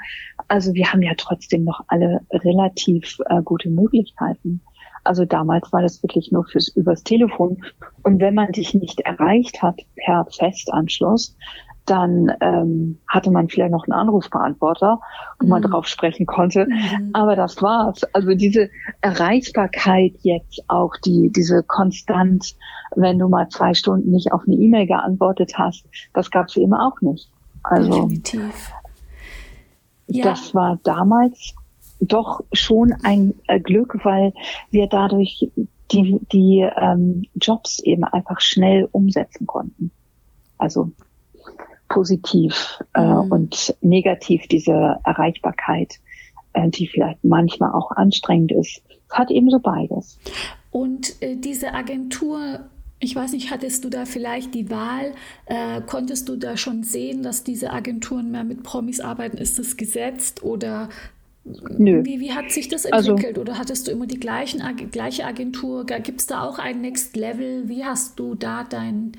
[0.48, 4.62] also wir haben ja trotzdem noch alle relativ äh, gute Möglichkeiten.
[5.04, 7.62] Also damals war das wirklich nur fürs übers Telefon.
[8.04, 11.36] Und wenn man dich nicht erreicht hat per Festanschluss,
[11.92, 14.98] dann ähm, hatte man vielleicht noch einen Anrufbeantworter,
[15.38, 15.50] wo mhm.
[15.50, 16.66] man drauf sprechen konnte.
[16.66, 17.10] Mhm.
[17.12, 18.02] Aber das war's.
[18.14, 18.70] Also diese
[19.02, 22.56] Erreichbarkeit jetzt auch, die diese konstant,
[22.96, 26.98] wenn du mal zwei Stunden nicht auf eine E-Mail geantwortet hast, das gab's eben auch
[27.02, 27.28] nicht.
[27.62, 28.72] Also Definitiv.
[30.06, 30.24] Ja.
[30.24, 31.54] das war damals
[32.00, 34.32] doch schon ein äh, Glück, weil
[34.70, 35.46] wir dadurch
[35.92, 39.90] die, die ähm, Jobs eben einfach schnell umsetzen konnten.
[40.56, 40.90] Also
[41.92, 43.32] positiv äh, mhm.
[43.32, 45.94] und negativ diese Erreichbarkeit,
[46.54, 48.82] äh, die vielleicht manchmal auch anstrengend ist.
[49.10, 50.18] Es hat eben so beides.
[50.70, 52.60] Und äh, diese Agentur
[53.04, 55.12] ich weiß nicht, hattest du da vielleicht die Wahl?
[55.46, 59.38] Äh, konntest du da schon sehen, dass diese Agenturen mehr mit Promis arbeiten?
[59.38, 60.88] Ist das gesetzt oder
[61.44, 62.04] Nö.
[62.04, 63.38] Wie, wie hat sich das also entwickelt?
[63.38, 65.84] Also, oder hattest du immer die gleichen, gleiche Agentur?
[65.84, 67.68] Gibt es da auch ein Next Level?
[67.68, 69.12] Wie hast du da dein,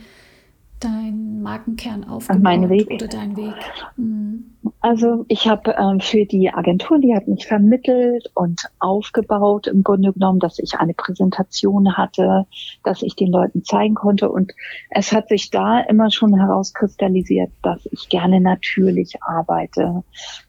[0.84, 2.90] dein Markenkern aufgebaut mein Weg.
[2.92, 3.54] oder dein Weg?
[3.96, 4.54] Mhm.
[4.80, 10.14] Also ich habe ähm, für die Agentur, die hat mich vermittelt und aufgebaut im Grunde
[10.14, 12.46] genommen, dass ich eine Präsentation hatte,
[12.84, 14.54] dass ich den Leuten zeigen konnte und
[14.90, 20.04] es hat sich da immer schon herauskristallisiert, dass ich gerne natürlich arbeite,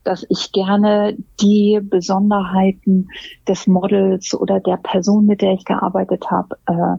[0.04, 3.08] dass ich gerne die Besonderheiten
[3.48, 6.96] des Models oder der Person, mit der ich gearbeitet habe, äh,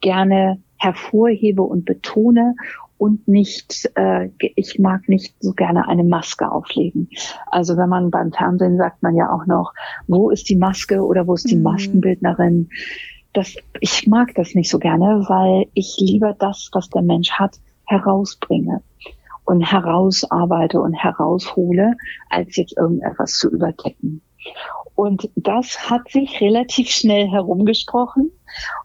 [0.00, 2.54] gerne hervorhebe und betone
[2.98, 7.10] und nicht, äh, ich mag nicht so gerne eine Maske auflegen.
[7.46, 9.74] Also wenn man beim Fernsehen sagt man ja auch noch,
[10.06, 11.62] wo ist die Maske oder wo ist die mhm.
[11.62, 12.70] Maskenbildnerin?
[13.32, 17.56] Das, ich mag das nicht so gerne, weil ich lieber das, was der Mensch hat,
[17.84, 18.82] herausbringe
[19.44, 21.94] und herausarbeite und heraushole,
[22.30, 24.22] als jetzt irgendetwas zu überdecken.
[24.96, 28.32] Und das hat sich relativ schnell herumgesprochen.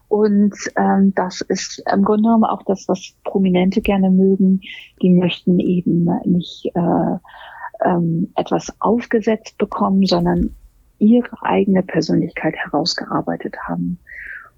[0.08, 4.60] Und ähm, das ist im Grunde genommen auch das, was Prominente gerne mögen.
[5.00, 7.16] Die möchten eben nicht äh,
[7.84, 10.54] ähm, etwas aufgesetzt bekommen, sondern
[10.98, 13.98] ihre eigene Persönlichkeit herausgearbeitet haben.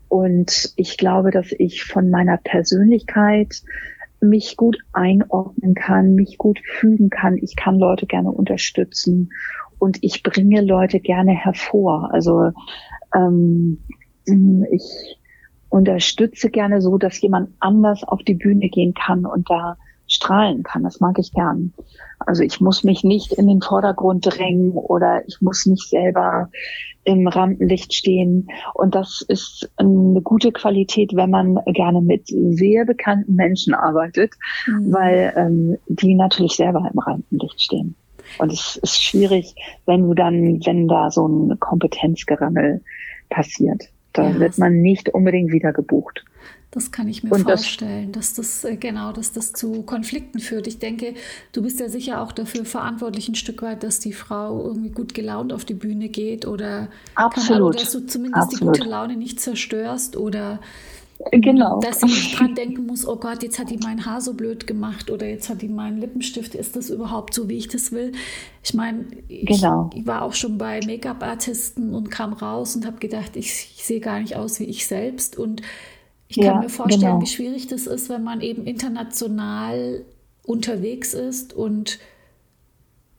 [0.08, 3.62] Und ich glaube, dass ich von meiner Persönlichkeit
[4.20, 7.38] mich gut einordnen kann, mich gut fügen kann.
[7.38, 9.30] Ich kann Leute gerne unterstützen
[9.78, 12.10] und ich bringe Leute gerne hervor.
[12.12, 12.50] Also
[13.14, 13.78] ähm,
[14.26, 15.18] ich
[15.68, 20.82] unterstütze gerne so, dass jemand anders auf die Bühne gehen kann und da strahlen kann.
[20.84, 21.72] Das mag ich gern.
[22.18, 26.50] Also ich muss mich nicht in den Vordergrund drängen oder ich muss nicht selber
[27.04, 28.48] im Rampenlicht stehen.
[28.74, 34.32] Und das ist eine gute Qualität, wenn man gerne mit sehr bekannten Menschen arbeitet,
[34.66, 34.92] mhm.
[34.92, 37.94] weil ähm, die natürlich selber im Rampenlicht stehen.
[38.38, 39.54] Und es ist schwierig,
[39.86, 42.82] wenn du dann, wenn da so ein Kompetenzgerammel
[43.30, 43.84] passiert.
[44.12, 44.40] Da ja.
[44.40, 46.24] wird man nicht unbedingt wieder gebucht.
[46.74, 50.40] Das kann ich mir und vorstellen, das, dass das äh, genau, dass das zu Konflikten
[50.40, 50.66] führt.
[50.66, 51.14] Ich denke,
[51.52, 55.14] du bist ja sicher auch dafür verantwortlich ein Stück weit, dass die Frau irgendwie gut
[55.14, 57.48] gelaunt auf die Bühne geht oder Absolut.
[57.48, 58.74] Kann, oder dass du zumindest Absolut.
[58.74, 60.58] die gute Laune nicht zerstörst oder
[61.30, 61.80] Genau.
[61.80, 65.10] Dass nicht dran denken muss, oh Gott, jetzt hat die mein Haar so blöd gemacht
[65.10, 68.12] oder jetzt hat die meinen Lippenstift, ist das überhaupt so, wie ich das will?
[68.62, 69.90] Ich meine, ich, genau.
[69.94, 73.46] ich war auch schon bei Make-up-Artisten und kam raus und habe gedacht, ich,
[73.76, 75.62] ich sehe gar nicht aus wie ich selbst und
[76.28, 77.22] ich kann ja, mir vorstellen, genau.
[77.22, 80.04] wie schwierig das ist, wenn man eben international
[80.44, 81.98] unterwegs ist und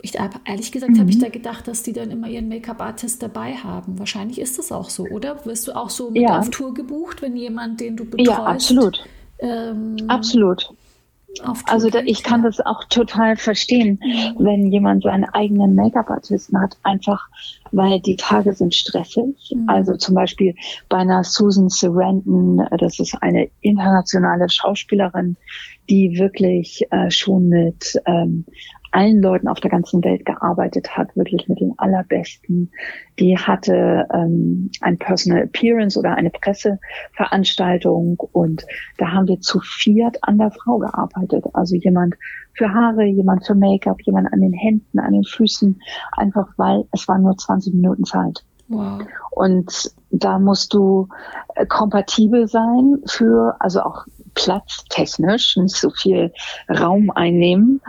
[0.06, 0.16] ich,
[0.46, 1.00] ehrlich gesagt mhm.
[1.00, 4.00] habe ich da gedacht, dass die dann immer ihren Make-up-Artist dabei haben.
[4.00, 5.46] Wahrscheinlich ist das auch so, oder?
[5.46, 6.40] Wirst du auch so mit ja.
[6.40, 8.28] auf Tour gebucht, wenn jemand, den du betreust?
[8.28, 9.04] Ja, absolut.
[9.40, 10.70] Ähm, absolut.
[11.66, 14.36] Also da, ich kann das auch total verstehen, mhm.
[14.44, 17.28] wenn jemand so einen eigenen Make-up-Artisten hat, einfach
[17.72, 19.36] weil die Tage sind stressig.
[19.54, 19.68] Mhm.
[19.68, 20.56] Also zum Beispiel
[20.88, 25.36] bei einer Susan Sarandon, das ist eine internationale Schauspielerin,
[25.90, 28.46] die wirklich äh, schon mit ähm,
[28.96, 32.72] allen Leuten auf der ganzen Welt gearbeitet hat, wirklich mit den allerbesten.
[33.20, 38.66] Die hatte ähm, ein Personal Appearance oder eine Presseveranstaltung und
[38.98, 41.44] da haben wir zu viert an der Frau gearbeitet.
[41.54, 42.16] Also jemand
[42.54, 45.78] für Haare, jemand für Make-up, jemand an den Händen, an den Füßen,
[46.14, 48.46] einfach weil es waren nur 20 Minuten Zeit.
[48.70, 49.04] Wow.
[49.32, 51.10] Und da musst du
[51.56, 56.34] äh, kompatibel sein für, also auch platztechnisch, nicht so viel
[56.70, 57.82] Raum einnehmen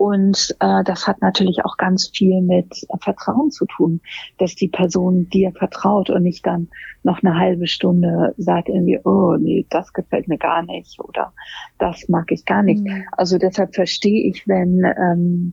[0.00, 4.00] und äh, das hat natürlich auch ganz viel mit Vertrauen zu tun,
[4.38, 6.68] dass die Person dir vertraut und nicht dann
[7.02, 11.34] noch eine halbe Stunde sagt irgendwie, oh nee, das gefällt mir gar nicht oder
[11.76, 12.82] das mag ich gar nicht.
[12.82, 13.04] Mhm.
[13.12, 15.52] Also deshalb verstehe ich, wenn ähm,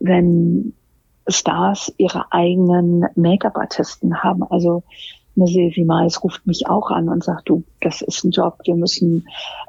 [0.00, 0.72] wenn
[1.28, 4.42] Stars ihre eigenen Make-up-Artisten haben.
[4.42, 4.82] Also
[5.38, 8.74] eine Silvi Mais ruft mich auch an und sagt, du, das ist ein Job, wir
[8.74, 9.26] müssen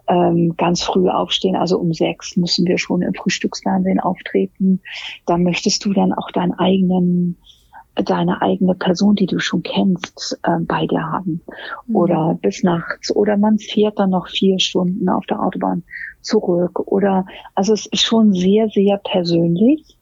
[0.07, 4.82] ähm, ganz früh aufstehen, also um sechs müssen wir schon im Frühstücksfernsehen auftreten.
[5.26, 7.38] Da möchtest du dann auch deinen eigenen
[7.95, 11.41] deine eigene Person, die du schon kennst, äh, bei dir haben.
[11.88, 11.95] Mhm.
[11.95, 13.13] Oder bis nachts.
[13.13, 15.84] Oder man fährt dann noch vier Stunden auf der Autobahn
[16.22, 16.80] zurück.
[16.80, 19.97] Oder also es ist schon sehr, sehr persönlich.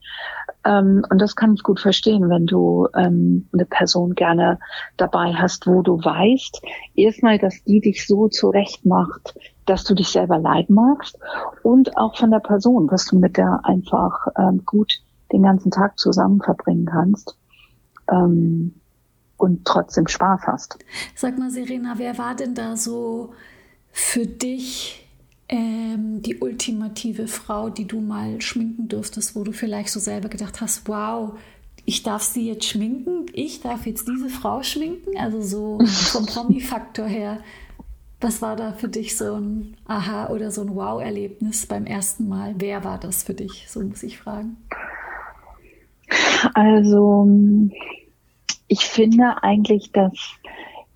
[0.68, 4.58] Ähm, und das kann ich gut verstehen, wenn du ähm, eine Person gerne
[4.98, 6.60] dabei hast, wo du weißt,
[6.94, 11.18] erstmal, dass die dich so zurecht macht, dass du dich selber leiden magst
[11.62, 14.92] und auch von der Person, dass du mit der einfach ähm, gut
[15.32, 17.38] den ganzen Tag zusammen verbringen kannst
[18.10, 18.74] ähm,
[19.38, 20.78] und trotzdem Spaß hast.
[21.14, 23.32] Sag mal, Serena, wer war denn da so
[23.90, 25.07] für dich
[25.48, 30.60] ähm, die ultimative Frau, die du mal schminken durftest, wo du vielleicht so selber gedacht
[30.60, 31.38] hast, wow,
[31.84, 37.06] ich darf sie jetzt schminken, ich darf jetzt diese Frau schminken, also so vom Promi-Faktor
[37.06, 37.38] her.
[38.20, 42.54] Was war da für dich so ein Aha oder so ein Wow-Erlebnis beim ersten Mal?
[42.58, 43.66] Wer war das für dich?
[43.68, 44.56] So muss ich fragen.
[46.52, 47.28] Also,
[48.66, 50.12] ich finde eigentlich, dass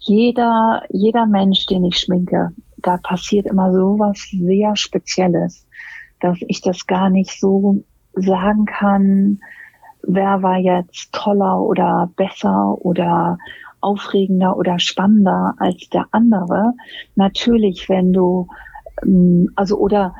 [0.00, 5.66] jeder, jeder Mensch, den ich schminke, da passiert immer so was sehr Spezielles,
[6.20, 9.40] dass ich das gar nicht so sagen kann,
[10.02, 13.38] wer war jetzt toller oder besser oder
[13.80, 16.72] aufregender oder spannender als der andere.
[17.16, 18.48] Natürlich, wenn du,
[19.02, 20.14] ähm, also oder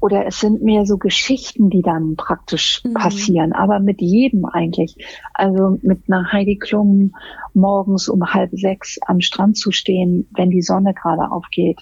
[0.00, 2.94] oder es sind mehr so Geschichten, die dann praktisch mhm.
[2.94, 4.96] passieren, aber mit jedem eigentlich.
[5.34, 7.14] Also mit einer Heidi Klum
[7.54, 11.80] morgens um halb sechs am Strand zu stehen, wenn die Sonne gerade aufgeht,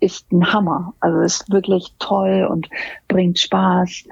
[0.00, 0.94] ist ein Hammer.
[1.00, 2.68] Also ist wirklich toll und
[3.08, 4.04] bringt Spaß.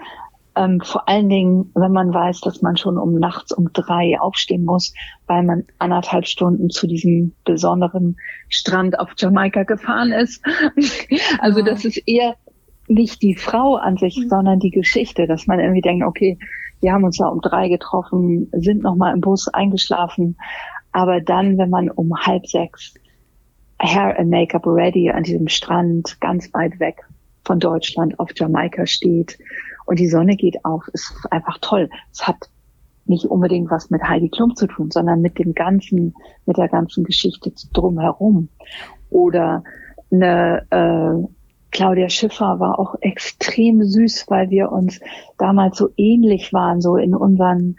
[0.55, 4.65] Ähm, vor allen Dingen, wenn man weiß, dass man schon um nachts um drei aufstehen
[4.65, 4.93] muss,
[5.27, 8.17] weil man anderthalb Stunden zu diesem besonderen
[8.49, 10.45] Strand auf Jamaika gefahren ist.
[11.39, 11.65] also ja.
[11.65, 12.35] das ist eher
[12.89, 14.29] nicht die Frau an sich, mhm.
[14.29, 16.39] sondern die Geschichte, dass man irgendwie denkt, okay,
[16.81, 20.37] wir haben uns da um drei getroffen, sind nochmal im Bus eingeschlafen.
[20.93, 22.95] Aber dann, wenn man um halb sechs
[23.81, 27.05] Hair and Makeup ready an diesem Strand, ganz weit weg
[27.45, 29.39] von Deutschland auf Jamaika steht
[29.87, 31.89] und die Sonne geht auf, ist einfach toll.
[32.13, 32.51] Es hat
[33.07, 36.15] nicht unbedingt was mit Heidi Klum zu tun, sondern mit dem ganzen,
[36.45, 38.49] mit der ganzen Geschichte drumherum.
[39.11, 39.65] Oder
[40.11, 41.27] eine äh,
[41.71, 45.01] Claudia Schiffer war auch extrem süß, weil wir uns
[45.39, 47.77] damals so ähnlich waren, so in unseren,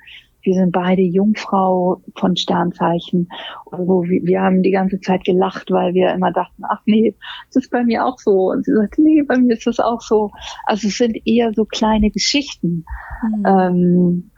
[0.50, 3.30] wir sind beide Jungfrau von Sternzeichen.
[3.66, 7.16] Und wo wir, wir haben die ganze Zeit gelacht, weil wir immer dachten, ach nee,
[7.48, 8.50] das ist bei mir auch so.
[8.50, 10.32] Und sie sagte, nee, bei mir ist das auch so.
[10.66, 12.84] Also es sind eher so kleine Geschichten.
[13.22, 13.46] Mhm.
[13.46, 14.32] Ähm,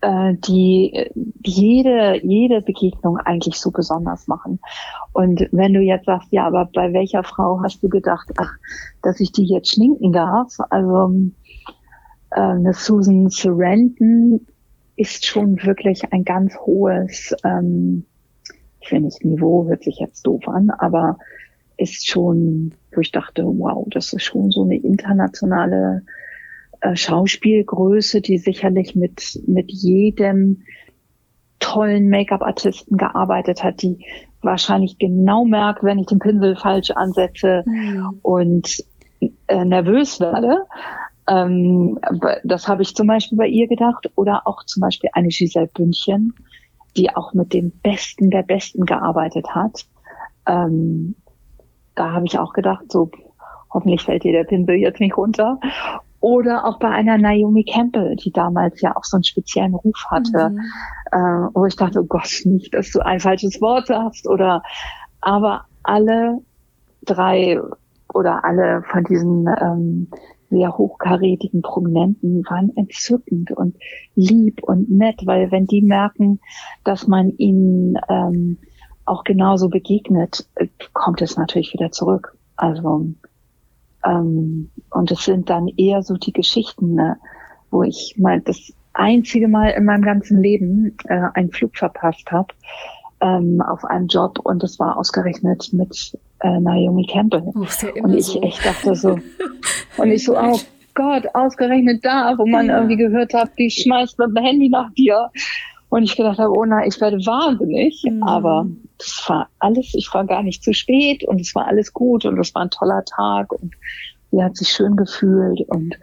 [0.00, 1.10] äh, die
[1.44, 4.58] jede, jede Begegnung eigentlich so besonders machen.
[5.12, 8.52] Und wenn du jetzt sagst, ja, aber bei welcher Frau hast du gedacht, ach,
[9.02, 10.56] dass ich die jetzt schminken darf?
[10.70, 11.12] Also
[12.30, 14.46] äh, eine Susan Sarandon
[15.02, 18.04] ist schon wirklich ein ganz hohes, ähm,
[18.80, 21.18] ich finde nicht Niveau, hört sich jetzt doof an, aber
[21.76, 26.02] ist schon, wo ich dachte, wow, das ist schon so eine internationale
[26.80, 30.62] äh, Schauspielgröße, die sicherlich mit, mit jedem
[31.58, 34.04] tollen Make-up-Artisten gearbeitet hat, die
[34.40, 38.18] wahrscheinlich genau merkt, wenn ich den Pinsel falsch ansetze mhm.
[38.22, 38.84] und
[39.48, 40.58] äh, nervös werde.
[41.28, 41.98] Ähm,
[42.44, 44.10] das habe ich zum Beispiel bei ihr gedacht.
[44.16, 46.34] Oder auch zum Beispiel eine Giselle Bündchen,
[46.96, 49.86] die auch mit dem Besten der Besten gearbeitet hat.
[50.46, 51.14] Ähm,
[51.94, 53.10] da habe ich auch gedacht, so
[53.70, 55.58] hoffentlich fällt dir der Pinsel jetzt nicht runter.
[56.20, 60.50] Oder auch bei einer Naomi Campbell, die damals ja auch so einen speziellen Ruf hatte,
[60.50, 60.60] mhm.
[61.10, 64.62] äh, wo ich dachte, oh Gott, nicht, dass du ein falsches Wort hast oder,
[65.20, 66.38] aber alle
[67.04, 67.60] drei
[68.14, 70.08] oder alle von diesen ähm,
[70.52, 73.76] sehr hochkarätigen Prominenten waren entzückend und
[74.14, 76.38] lieb und nett, weil wenn die merken,
[76.84, 78.58] dass man ihnen ähm,
[79.04, 82.36] auch genauso begegnet, äh, kommt es natürlich wieder zurück.
[82.56, 83.06] Also
[84.04, 87.16] Ähm, und es sind dann eher so die Geschichten, ne,
[87.70, 92.52] wo ich mal das einzige Mal in meinem ganzen Leben äh, einen Flug verpasst habe
[93.20, 97.42] ähm, auf einen Job und das war ausgerechnet mit äh, Naomi Campbell.
[97.54, 98.42] Oh, ja und ich so.
[98.42, 99.18] echt dachte so,
[99.96, 100.58] und ich so, oh
[100.94, 102.76] Gott, ausgerechnet da, wo man ja.
[102.76, 105.30] irgendwie gehört hat, die schmeißt mit dem Handy nach dir.
[105.88, 108.02] Und ich gedacht habe, oh nein, ich werde wahnsinnig.
[108.08, 108.22] Mhm.
[108.22, 108.66] Aber
[108.98, 112.38] es war alles, ich war gar nicht zu spät und es war alles gut und
[112.38, 113.74] es war ein toller Tag und
[114.30, 115.94] sie hat sich schön gefühlt und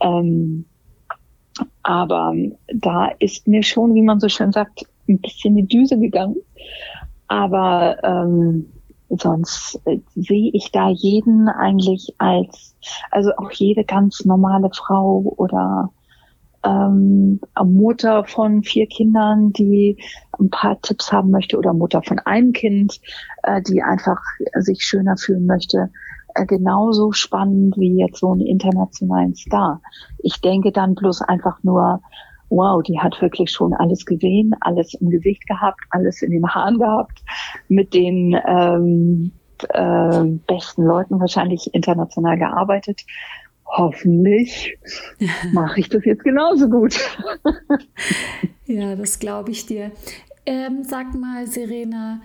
[0.00, 0.64] ähm,
[1.82, 2.34] aber
[2.72, 6.36] da ist mir schon, wie man so schön sagt, ein bisschen die Düse gegangen.
[7.28, 8.66] Aber ähm,
[9.10, 12.76] sonst äh, sehe ich da jeden eigentlich als,
[13.10, 15.90] also auch jede ganz normale Frau oder
[16.64, 19.96] ähm, Mutter von vier Kindern, die
[20.38, 23.00] ein paar Tipps haben möchte oder Mutter von einem Kind,
[23.42, 24.20] äh, die einfach
[24.58, 25.90] sich schöner fühlen möchte,
[26.34, 29.80] äh, genauso spannend wie jetzt so einen internationalen Star.
[30.18, 32.00] Ich denke dann bloß einfach nur,
[32.50, 36.78] wow, die hat wirklich schon alles gesehen, alles im Gesicht gehabt, alles in den Haaren
[36.78, 37.22] gehabt,
[37.68, 39.32] mit den ähm,
[39.68, 43.02] äh, besten Leuten wahrscheinlich international gearbeitet.
[43.66, 44.76] Hoffentlich
[45.52, 46.98] mache ich das jetzt genauso gut.
[48.66, 49.92] ja, das glaube ich dir.
[50.44, 52.20] Ähm, sag mal, Serena,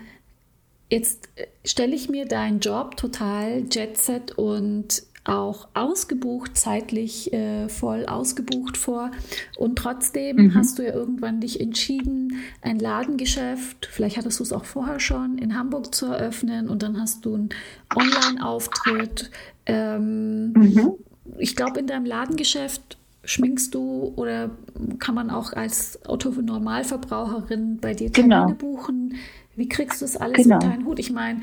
[0.89, 8.05] jetzt äh, stelle ich mir deinen Job total Jetset und auch ausgebucht, zeitlich äh, voll
[8.05, 9.11] ausgebucht vor.
[9.57, 10.53] Und trotzdem mhm.
[10.55, 15.38] hast du ja irgendwann dich entschieden, ein Ladengeschäft, vielleicht hattest du es auch vorher schon,
[15.38, 17.49] in Hamburg zu eröffnen und dann hast du einen
[17.95, 19.32] Online-Auftritt.
[19.65, 20.93] Ähm, mhm.
[21.39, 24.51] Ich glaube, in deinem Ladengeschäft schminkst du oder
[24.99, 28.53] kann man auch als Autonormalverbraucherin bei dir Termine genau.
[28.53, 29.15] buchen?
[29.56, 30.56] Wie kriegst du das alles genau.
[30.56, 30.99] unter einen Hut?
[30.99, 31.41] Ich meine,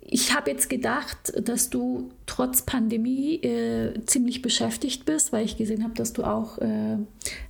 [0.00, 5.82] ich habe jetzt gedacht, dass du trotz Pandemie äh, ziemlich beschäftigt bist, weil ich gesehen
[5.82, 6.98] habe, dass du auch äh,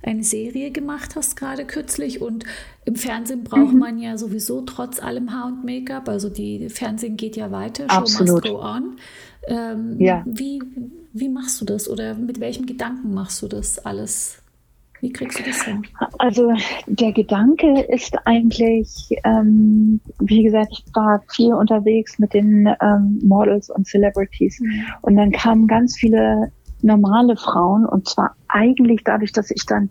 [0.01, 2.21] eine Serie gemacht hast, gerade kürzlich.
[2.21, 2.45] Und
[2.85, 3.79] im Fernsehen braucht mhm.
[3.79, 6.09] man ja sowieso trotz allem Haar und Make-up.
[6.09, 8.45] Also die Fernsehen geht ja weiter, Absolut.
[8.45, 8.97] Show must go on.
[9.45, 10.23] Ähm, ja.
[10.25, 10.61] wie,
[11.11, 14.42] wie machst du das oder mit welchem Gedanken machst du das alles?
[15.03, 15.85] Wie kriegst du das hin?
[16.17, 16.53] Also
[16.87, 23.69] der Gedanke ist eigentlich, ähm, wie gesagt, ich war viel unterwegs mit den ähm, Models
[23.69, 24.85] und Celebrities mhm.
[25.01, 29.89] und dann kamen ganz viele normale Frauen und zwar eigentlich dadurch, dass ich dann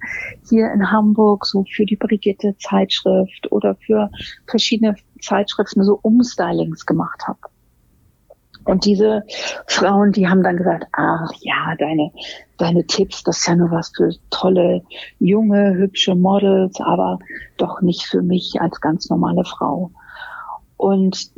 [0.49, 4.11] hier in Hamburg so für die Brigitte Zeitschrift oder für
[4.47, 7.52] verschiedene Zeitschriften so Umstylings gemacht habe.
[8.65, 9.25] Und diese
[9.67, 12.11] Frauen, die haben dann gesagt, ach ja, deine,
[12.59, 14.83] deine Tipps, das ist ja nur was für tolle,
[15.19, 17.19] junge, hübsche Models, aber
[17.57, 19.91] doch nicht für mich als ganz normale Frau.
[20.77, 21.31] Und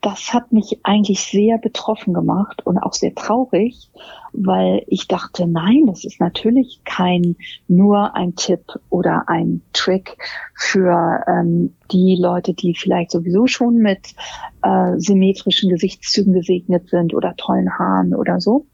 [0.00, 3.90] das hat mich eigentlich sehr betroffen gemacht und auch sehr traurig,
[4.32, 7.36] weil ich dachte, nein, das ist natürlich kein
[7.66, 10.16] nur ein Tipp oder ein Trick
[10.54, 14.14] für ähm, die Leute, die vielleicht sowieso schon mit
[14.62, 18.66] äh, symmetrischen Gesichtszügen gesegnet sind oder tollen Haaren oder so,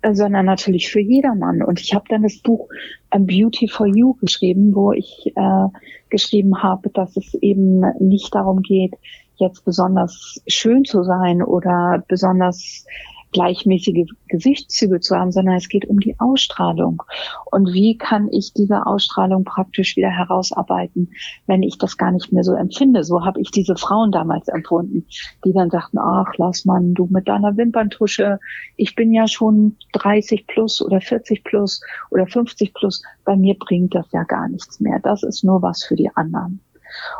[0.00, 1.62] äh, sondern natürlich für jedermann.
[1.62, 2.68] Und ich habe dann das Buch
[3.10, 5.66] A Beauty for You geschrieben, wo ich äh,
[6.08, 8.94] geschrieben habe, dass es eben nicht darum geht,
[9.42, 12.86] jetzt besonders schön zu sein oder besonders
[13.32, 17.02] gleichmäßige Gesichtszüge zu haben, sondern es geht um die Ausstrahlung.
[17.50, 21.10] Und wie kann ich diese Ausstrahlung praktisch wieder herausarbeiten,
[21.46, 23.04] wenn ich das gar nicht mehr so empfinde?
[23.04, 25.06] So habe ich diese Frauen damals empfunden,
[25.44, 28.38] die dann sagten, ach, lass man, du mit deiner Wimperntusche,
[28.76, 31.80] ich bin ja schon 30 plus oder 40 plus
[32.10, 35.00] oder 50 plus, bei mir bringt das ja gar nichts mehr.
[35.02, 36.60] Das ist nur was für die anderen.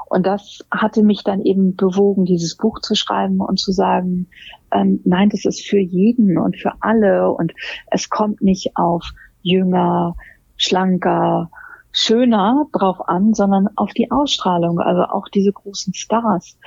[0.06, 4.28] Und das hatte mich dann eben bewogen, dieses Buch zu schreiben und zu sagen,
[4.70, 7.52] ähm, nein, das ist für jeden und für alle und
[7.90, 9.04] es kommt nicht auf
[9.42, 10.16] jünger,
[10.56, 11.50] schlanker,
[11.92, 14.80] schöner drauf an, sondern auf die Ausstrahlung.
[14.80, 16.58] Also auch diese großen Stars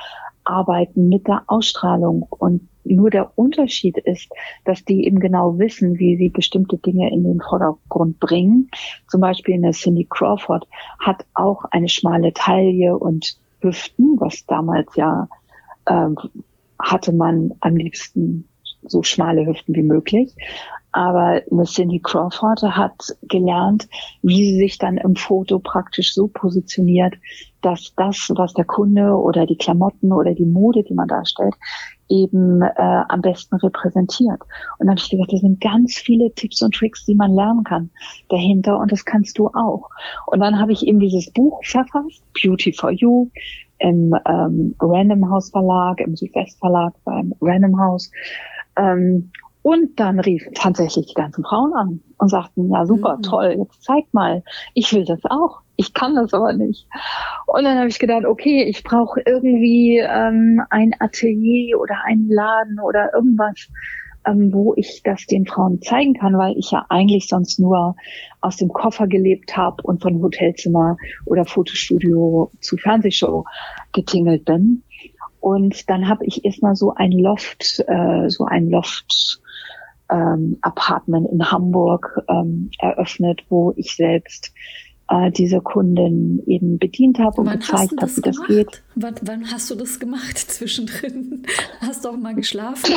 [0.43, 4.31] arbeiten mit der Ausstrahlung und nur der Unterschied ist,
[4.63, 8.69] dass die eben genau wissen, wie sie bestimmte Dinge in den Vordergrund bringen.
[9.09, 10.67] Zum Beispiel eine Cindy Crawford
[10.99, 15.27] hat auch eine schmale Taille und Hüften, was damals ja
[15.87, 16.17] ähm,
[16.79, 18.47] hatte man am liebsten
[18.87, 20.35] so schmale Hüften wie möglich.
[20.91, 23.89] Aber eine Cindy Crawford hat gelernt,
[24.21, 27.15] wie sie sich dann im Foto praktisch so positioniert,
[27.61, 31.55] dass das, was der Kunde oder die Klamotten oder die Mode, die man darstellt,
[32.09, 34.41] eben äh, am besten repräsentiert.
[34.77, 37.63] Und dann habe ich gesagt, das sind ganz viele Tipps und Tricks, die man lernen
[37.63, 37.89] kann
[38.29, 39.89] dahinter und das kannst du auch.
[40.27, 43.29] Und dann habe ich eben dieses Buch verfasst, Beauty for You,
[43.79, 48.11] im ähm, Random House Verlag, im Südwest Verlag beim Random House.
[48.77, 49.31] Ähm,
[49.65, 53.21] Und dann riefen tatsächlich die ganzen Frauen an und sagten, ja super, mhm.
[53.23, 54.43] toll, jetzt zeig mal,
[54.75, 55.61] ich will das auch.
[55.75, 56.87] Ich kann das aber nicht.
[57.47, 62.79] Und dann habe ich gedacht, okay, ich brauche irgendwie ähm, ein Atelier oder einen Laden
[62.79, 63.67] oder irgendwas,
[64.27, 67.95] ähm, wo ich das den Frauen zeigen kann, weil ich ja eigentlich sonst nur
[68.41, 70.95] aus dem Koffer gelebt habe und von Hotelzimmer
[71.25, 73.45] oder Fotostudio zu Fernsehshow
[73.93, 74.83] getingelt bin.
[75.39, 79.41] Und dann habe ich erstmal so ein Loft, äh, so ein Loft
[80.09, 84.53] ähm, Apartment in Hamburg ähm, eröffnet, wo ich selbst
[85.09, 88.83] äh, diese Kundin eben bedient habe und wann gezeigt habe, wie das geht.
[88.95, 91.43] Wann, wann, hast du das gemacht zwischendrin?
[91.81, 92.93] Hast du auch mal geschlafen?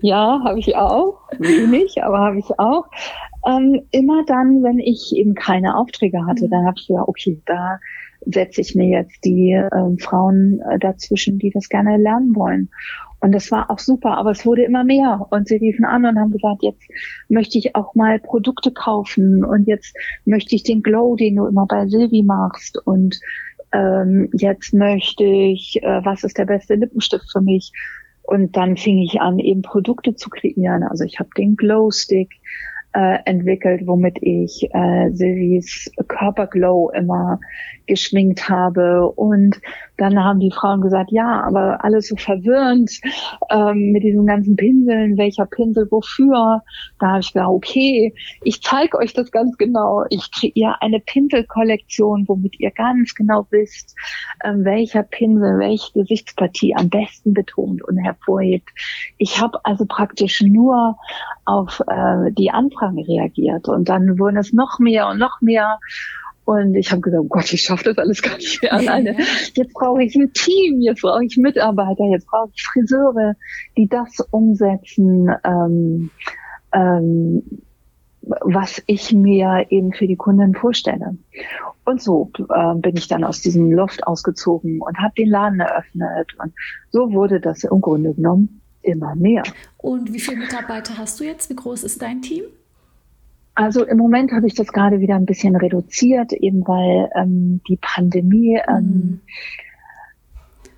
[0.00, 1.20] ja, habe ich auch.
[1.38, 2.86] Wenig, aber habe ich auch.
[3.46, 6.50] Ähm, immer dann, wenn ich eben keine Aufträge hatte, mhm.
[6.50, 7.78] dann habe ich gesagt, okay, da
[8.26, 12.70] setze ich mir jetzt die äh, Frauen äh, dazwischen, die das gerne lernen wollen.
[13.20, 15.26] Und das war auch super, aber es wurde immer mehr.
[15.30, 16.82] Und sie riefen an und haben gesagt, jetzt
[17.28, 21.66] möchte ich auch mal Produkte kaufen und jetzt möchte ich den Glow, den du immer
[21.66, 23.18] bei Silvi machst und
[23.72, 27.72] ähm, jetzt möchte ich, äh, was ist der beste Lippenstift für mich?
[28.22, 30.82] Und dann fing ich an, eben Produkte zu kreieren.
[30.82, 32.30] Also ich habe den Glow Stick,
[32.96, 37.38] äh, entwickelt, womit ich äh, Silvis Körperglow immer
[37.86, 39.10] geschminkt habe.
[39.10, 39.60] Und
[39.98, 42.90] dann haben die Frauen gesagt, ja, aber alles so verwirrend
[43.50, 46.62] ähm, mit diesen ganzen Pinseln, welcher Pinsel wofür.
[46.98, 50.04] Da habe ich gesagt, okay, ich zeige euch das ganz genau.
[50.08, 53.94] Ich kreiere eine Pinselkollektion, womit ihr ganz genau wisst,
[54.42, 58.70] ähm, welcher Pinsel welche Gesichtspartie am besten betont und hervorhebt.
[59.18, 60.96] Ich habe also praktisch nur
[61.44, 62.50] auf äh, die
[62.86, 65.78] Anfragen reagiert und dann wurden es noch mehr und noch mehr.
[66.44, 69.16] Und ich habe gesagt, oh Gott, ich schaffe das alles gar nicht mehr alleine.
[69.54, 73.34] Jetzt brauche ich ein Team, jetzt brauche ich Mitarbeiter, jetzt brauche ich Friseure,
[73.76, 76.10] die das umsetzen, ähm,
[76.72, 77.42] ähm,
[78.22, 81.16] was ich mir eben für die Kunden vorstelle.
[81.84, 86.32] Und so äh, bin ich dann aus diesem Loft ausgezogen und habe den Laden eröffnet.
[86.38, 86.52] Und
[86.90, 89.42] so wurde das im Grunde genommen immer mehr.
[89.78, 91.50] Und wie viele Mitarbeiter hast du jetzt?
[91.50, 92.44] Wie groß ist dein Team?
[93.56, 97.78] Also im Moment habe ich das gerade wieder ein bisschen reduziert, eben weil ähm, die
[97.80, 99.20] Pandemie ähm, mhm.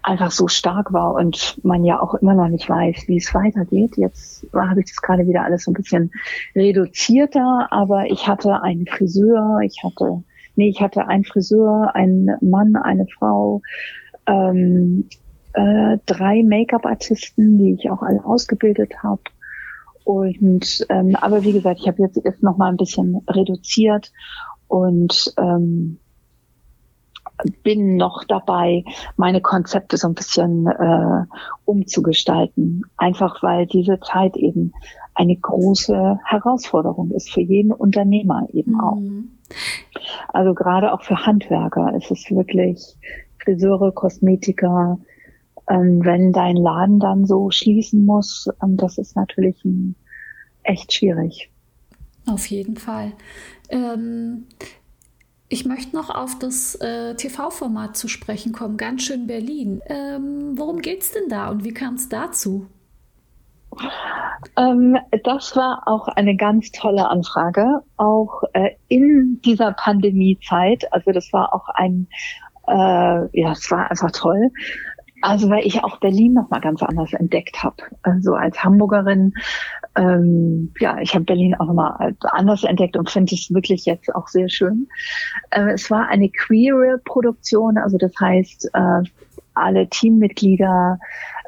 [0.03, 3.97] einfach so stark war und man ja auch immer noch nicht weiß, wie es weitergeht.
[3.97, 6.13] Jetzt habe ich das gerade wieder alles so ein bisschen
[6.55, 10.23] reduzierter, aber ich hatte einen Friseur, ich hatte,
[10.55, 13.61] nee, ich hatte einen Friseur, einen Mann, eine Frau,
[14.27, 15.09] ähm,
[15.55, 19.23] äh, drei Make-up-Artisten, die ich auch alle ausgebildet habe
[20.09, 24.11] und ähm, aber wie gesagt, ich habe jetzt erst noch mal ein bisschen reduziert
[24.67, 25.99] und ähm,
[27.63, 28.85] bin noch dabei,
[29.19, 31.27] meine Konzepte so ein bisschen äh,
[31.67, 32.87] umzugestalten.
[32.97, 34.73] Einfach weil diese Zeit eben
[35.13, 38.81] eine große Herausforderung ist für jeden Unternehmer eben mhm.
[38.81, 39.03] auch.
[40.33, 42.97] Also gerade auch für Handwerker ist es wirklich
[43.45, 44.99] Friseure, Kosmetiker,
[45.69, 49.95] ähm, wenn dein Laden dann so schließen muss, ähm, das ist natürlich ein,
[50.63, 51.51] echt schwierig.
[52.27, 53.13] Auf jeden Fall.
[53.71, 54.47] Ähm,
[55.49, 59.81] ich möchte noch auf das äh, TV-Format zu sprechen kommen, ganz schön Berlin.
[59.87, 62.67] Ähm, worum geht es denn da und wie kam es dazu?
[64.57, 70.93] Ähm, das war auch eine ganz tolle Anfrage, auch äh, in dieser Pandemiezeit.
[70.93, 72.09] Also das war auch ein,
[72.67, 74.51] äh, ja, es war einfach toll.
[75.21, 77.77] Also weil ich auch Berlin noch mal ganz anders entdeckt habe.
[78.03, 79.35] Also als Hamburgerin,
[79.97, 84.15] ähm, ja, ich habe Berlin auch noch mal anders entdeckt und finde es wirklich jetzt
[84.15, 84.89] auch sehr schön.
[85.51, 89.03] Äh, es war eine queere Produktion, also das heißt, äh,
[89.55, 90.99] alle Teammitglieder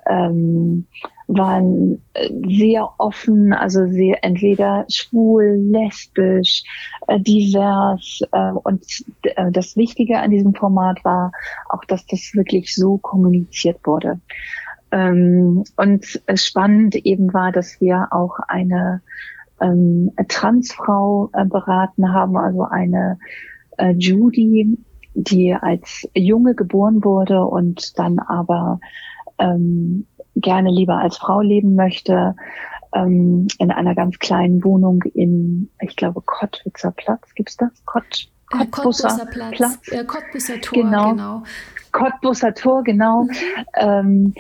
[0.07, 0.87] ähm,
[1.37, 6.65] waren äh, sehr offen, also sehr entweder schwul, lesbisch,
[7.07, 8.21] äh, divers.
[8.33, 8.85] Äh, und
[9.53, 11.33] das Wichtige an diesem Format war
[11.69, 14.21] auch, dass das wirklich so kommuniziert wurde.
[14.91, 19.03] Ähm, und spannend eben war, dass wir auch eine
[19.61, 23.19] ähm, Transfrau beraten haben, also eine
[23.97, 24.77] Judy,
[25.15, 28.81] die als Junge geboren wurde und dann aber
[29.41, 30.07] ähm,
[30.41, 32.35] gerne lieber als Frau leben möchte,
[32.93, 37.71] ähm, in einer ganz kleinen Wohnung in, ich glaube, Kottwitzer Platz, gibt's das?
[37.85, 39.89] Kott, äh, Cottbusser, Cottbusser Platz, Platz.
[39.89, 41.11] Äh, Cottbusser Tor, genau.
[41.11, 41.43] genau.
[41.93, 43.25] Cottbusser Tor, genau.
[43.25, 43.35] Mhm.
[43.77, 44.35] Ähm,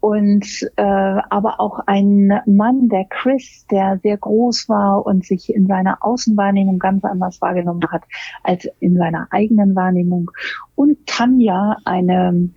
[0.00, 0.46] und
[0.76, 5.98] äh, aber auch ein Mann, der Chris, der sehr groß war und sich in seiner
[6.00, 8.02] Außenwahrnehmung ganz anders wahrgenommen hat
[8.42, 10.30] als in seiner eigenen Wahrnehmung.
[10.74, 12.48] Und Tanja, eine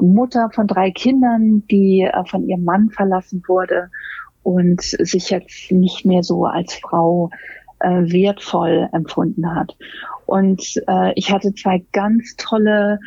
[0.00, 3.90] Mutter von drei Kindern, die äh, von ihrem Mann verlassen wurde
[4.44, 7.30] und sich jetzt nicht mehr so als Frau
[7.80, 9.76] äh, wertvoll empfunden hat.
[10.26, 13.00] Und äh, ich hatte zwei ganz tolle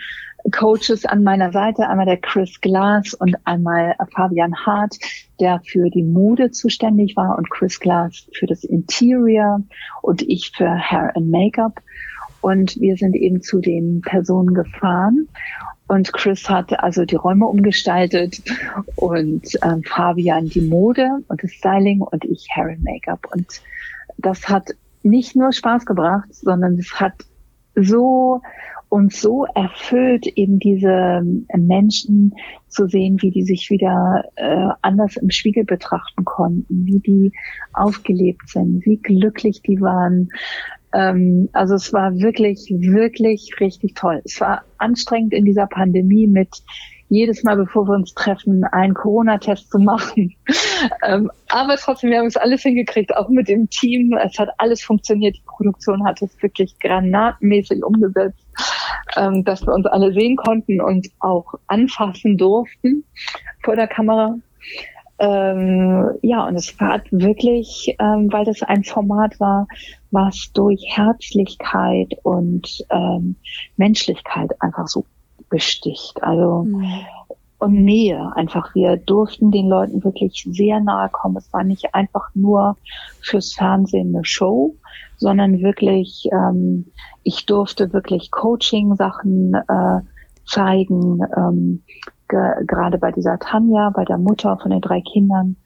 [0.52, 4.98] Coaches an meiner Seite, einmal der Chris Glass und einmal Fabian Hart,
[5.40, 9.62] der für die Mode zuständig war und Chris Glass für das Interior
[10.02, 11.82] und ich für Hair and Make-up.
[12.42, 15.28] Und wir sind eben zu den Personen gefahren.
[15.88, 18.42] Und Chris hat also die Räume umgestaltet
[18.96, 23.28] und ähm, Fabian die Mode und das Styling und ich Hair and Make-up.
[23.34, 23.62] Und
[24.18, 24.72] das hat
[25.04, 27.14] nicht nur Spaß gebracht, sondern es hat
[27.76, 28.42] so
[28.90, 31.22] uns so erfüllt, eben diese
[31.56, 32.36] Menschen
[32.68, 37.32] zu sehen, wie die sich wieder äh, anders im Spiegel betrachten konnten, wie die
[37.74, 40.30] aufgelebt sind, wie glücklich die waren.
[40.94, 44.22] Ähm, also es war wirklich, wirklich richtig toll.
[44.24, 46.64] Es war anstrengend in dieser Pandemie mit
[47.10, 50.36] jedes Mal, bevor wir uns treffen, einen Corona-Test zu machen.
[51.06, 54.14] ähm, aber trotzdem, wir haben es alles hingekriegt, auch mit dem Team.
[54.14, 55.38] Es hat alles funktioniert.
[55.38, 58.46] Die Produktion hat es wirklich granatenmäßig umgesetzt,
[59.16, 63.04] ähm, dass wir uns alle sehen konnten und auch anfassen durften
[63.64, 64.36] vor der Kamera.
[65.20, 69.68] Ähm, ja, und es war wirklich, ähm, weil das ein Format war,
[70.12, 73.36] was durch Herzlichkeit und ähm,
[73.78, 75.06] Menschlichkeit einfach so
[75.50, 76.22] besticht.
[76.22, 77.06] Also mhm.
[77.58, 78.76] und Nähe einfach.
[78.76, 81.38] Wir durften den Leuten wirklich sehr nahe kommen.
[81.38, 82.78] Es war nicht einfach nur
[83.22, 84.76] fürs Fernsehen eine Show,
[85.18, 86.92] sondern wirklich, ähm,
[87.24, 90.00] ich durfte wirklich Coaching-Sachen äh,
[90.46, 91.84] zeigen, ähm,
[92.30, 95.58] ge gerade bei dieser Tanja, bei der Mutter von den drei Kindern,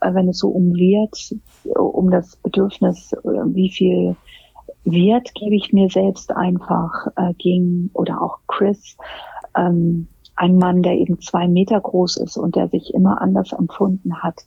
[0.00, 1.34] äh, wenn es so um Wert,
[1.74, 4.16] um das Bedürfnis, äh, wie viel
[4.84, 8.96] Wert gebe ich mir selbst einfach äh, ging oder auch Chris,
[9.56, 14.22] ähm, ein Mann, der eben zwei Meter groß ist und der sich immer anders empfunden
[14.22, 14.46] hat,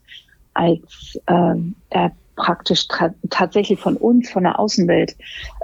[0.53, 1.55] als äh,
[1.89, 2.11] er
[2.41, 2.87] praktisch
[3.29, 5.15] tatsächlich von uns, von der Außenwelt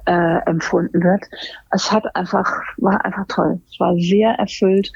[0.06, 1.26] äh, empfunden wird.
[1.72, 3.60] Es hat einfach, war einfach toll.
[3.72, 4.92] Es war sehr erfüllt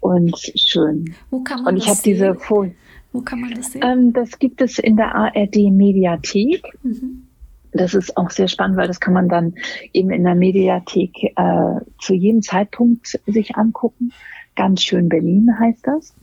[0.00, 1.14] und schön.
[1.30, 2.74] Wo kann man und ich habe diese Folie.
[3.12, 3.82] Wo kann man das sehen?
[3.84, 6.62] Ähm, das gibt es in der ARD Mediathek.
[6.82, 7.24] Mhm.
[7.72, 9.54] Das ist auch sehr spannend, weil das kann man dann
[9.92, 14.12] eben in der Mediathek äh, zu jedem Zeitpunkt sich angucken.
[14.56, 16.14] Ganz schön Berlin heißt das.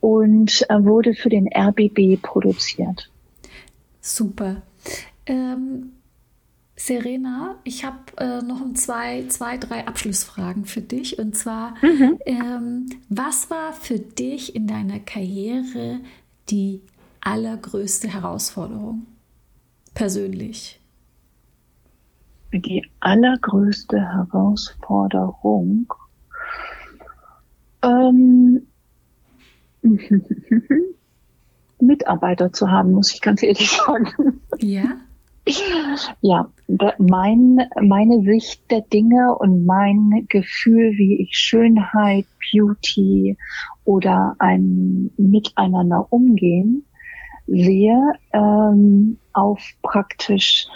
[0.00, 3.10] Und äh, wurde für den RBB produziert.
[4.06, 4.62] Super.
[5.26, 5.92] Ähm,
[6.76, 11.18] Serena, ich habe äh, noch zwei, zwei, drei Abschlussfragen für dich.
[11.18, 12.18] Und zwar, mhm.
[12.26, 16.00] ähm, was war für dich in deiner Karriere
[16.50, 16.82] die
[17.20, 19.06] allergrößte Herausforderung?
[19.94, 20.80] persönlich?
[22.52, 25.92] Die allergrößte Herausforderung.
[27.82, 28.66] Ähm,
[31.86, 34.40] Mitarbeiter zu haben, muss ich ganz ehrlich sagen.
[34.58, 34.84] Ja.
[36.22, 36.48] Ja,
[36.96, 43.36] mein, meine Sicht der Dinge und mein Gefühl, wie ich Schönheit, Beauty
[43.84, 46.86] oder ein Miteinander umgehen,
[47.46, 50.66] sehe, ähm, auf praktisch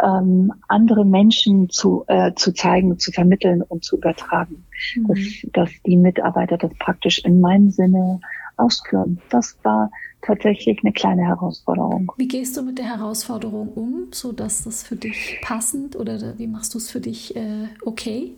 [0.00, 4.64] ähm, andere Menschen zu, äh, zu zeigen, zu vermitteln und zu übertragen.
[4.96, 5.06] Mhm.
[5.08, 5.18] Dass,
[5.52, 8.20] dass die Mitarbeiter das praktisch in meinem Sinne
[8.56, 9.20] ausführen.
[9.30, 9.90] Das war
[10.22, 12.12] tatsächlich eine kleine Herausforderung.
[12.16, 16.46] Wie gehst du mit der Herausforderung um, so dass das für dich passend oder wie
[16.46, 18.32] machst du es für dich äh, okay?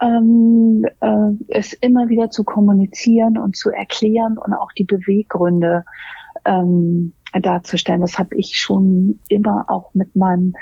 [0.00, 5.84] Ähm, äh, es immer wieder zu kommunizieren und zu erklären und auch die Beweggründe
[6.44, 8.00] ähm, darzustellen.
[8.00, 10.54] Das habe ich schon immer auch mit meinem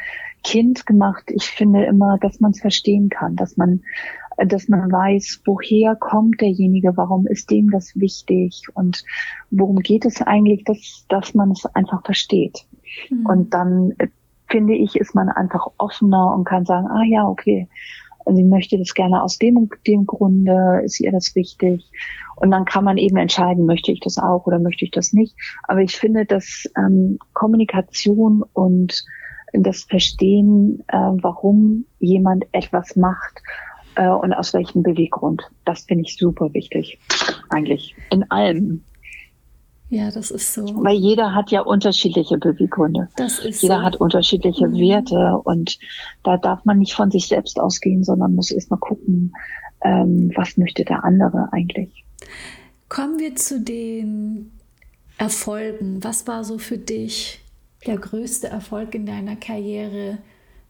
[0.45, 1.25] Kind gemacht.
[1.29, 3.83] Ich finde immer, dass man es verstehen kann, dass man,
[4.37, 9.05] dass man weiß, woher kommt derjenige, warum ist dem das wichtig und
[9.51, 12.67] worum geht es eigentlich, dass, dass man es einfach versteht.
[13.11, 13.27] Mhm.
[13.27, 14.09] Und dann äh,
[14.49, 17.69] finde ich, ist man einfach offener und kann sagen, ah ja, okay,
[18.33, 21.85] sie möchte das gerne aus dem und dem Grunde, ist ihr das wichtig.
[22.37, 25.37] Und dann kann man eben entscheiden, möchte ich das auch oder möchte ich das nicht.
[25.65, 29.05] Aber ich finde, dass ähm, Kommunikation und
[29.53, 33.41] das Verstehen, äh, warum jemand etwas macht
[33.97, 36.99] äh, und aus welchem Beweggrund, das finde ich super wichtig.
[37.51, 38.85] Eigentlich in allem.
[39.91, 40.65] Ja, das ist so.
[40.83, 43.09] Weil jeder hat ja unterschiedliche Beweggründe.
[43.17, 43.83] Das ist jeder so.
[43.83, 44.79] hat unterschiedliche mhm.
[44.79, 45.79] Werte und
[46.23, 49.33] da darf man nicht von sich selbst ausgehen, sondern muss erstmal gucken,
[49.83, 52.05] ähm, was möchte der andere eigentlich.
[52.89, 54.51] Kommen wir zu den
[55.19, 56.03] Erfolgen.
[56.03, 57.41] Was war so für dich
[57.87, 60.19] der größte Erfolg in deiner Karriere,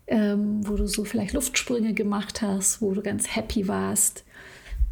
[0.06, 4.24] ähm, wo du so vielleicht Luftsprünge gemacht hast, wo du ganz happy warst?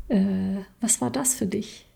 [0.08, 1.86] Äh, was war das für dich?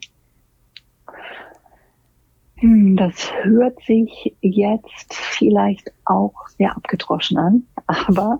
[2.58, 8.38] Hm, das hört sich jetzt vielleicht auch sehr abgedroschen an, aber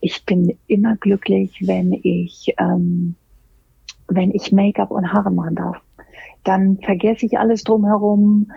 [0.00, 3.14] ich bin immer glücklich, wenn ich, ähm,
[4.06, 5.76] wenn ich Make-up und Haare machen darf.
[6.44, 8.50] Dann vergesse ich alles drumherum,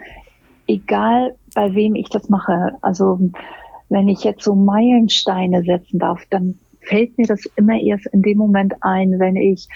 [0.67, 2.77] egal bei wem ich das mache.
[2.81, 3.19] Also
[3.91, 8.37] wenn ich jetzt so Meilensteine setzen darf, dann fällt mir das immer erst in dem
[8.37, 9.67] Moment ein, wenn ich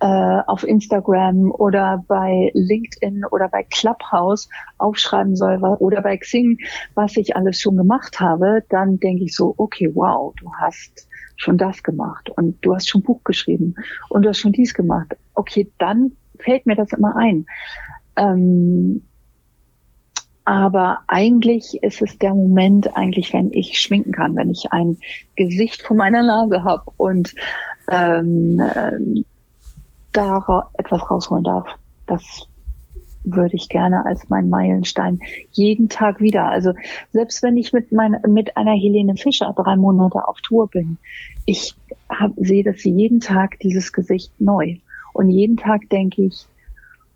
[0.00, 0.06] äh,
[0.46, 6.58] auf Instagram oder bei LinkedIn oder bei Clubhouse aufschreiben soll oder bei Xing,
[6.94, 11.56] was ich alles schon gemacht habe, dann denke ich so, okay, wow, du hast schon
[11.56, 13.74] das gemacht und du hast schon Buch geschrieben
[14.10, 15.16] und du hast schon dies gemacht.
[15.34, 17.46] Okay, dann fällt mir das immer ein.
[18.16, 19.02] Ähm,
[20.44, 24.98] aber eigentlich ist es der Moment, eigentlich, wenn ich schminken kann, wenn ich ein
[25.36, 27.34] Gesicht vor meiner Nase habe und
[27.90, 28.60] ähm,
[30.12, 31.66] da etwas rausholen darf.
[32.06, 32.46] Das
[33.24, 35.20] würde ich gerne als mein Meilenstein
[35.52, 36.44] jeden Tag wieder.
[36.44, 36.74] Also
[37.12, 40.98] selbst wenn ich mit meiner, mit einer Helene Fischer drei Monate auf Tour bin,
[41.46, 41.74] ich
[42.10, 44.76] hab, sehe das jeden Tag dieses Gesicht neu.
[45.14, 46.46] Und jeden Tag denke ich,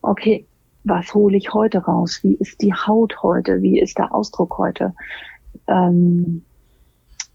[0.01, 0.47] okay,
[0.85, 2.21] was hole ich heute raus?
[2.23, 3.63] Wie ist die Haut heute?
[3.63, 4.95] Wie ist der Ausdruck heute?
[5.67, 6.43] Ähm,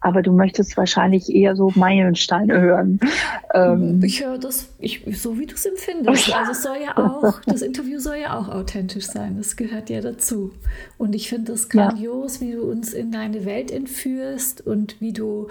[0.04, 3.00] aber du möchtest wahrscheinlich eher so Meilensteine hören.
[3.54, 6.36] Ähm ich höre das, ich, so wie du es empfindest.
[6.36, 9.38] Also es soll ja auch, das Interview soll ja auch authentisch sein.
[9.38, 10.52] Das gehört ja dazu.
[10.98, 12.48] Und ich finde es grandios, ja.
[12.48, 15.48] wie du uns in deine Welt entführst und wie du,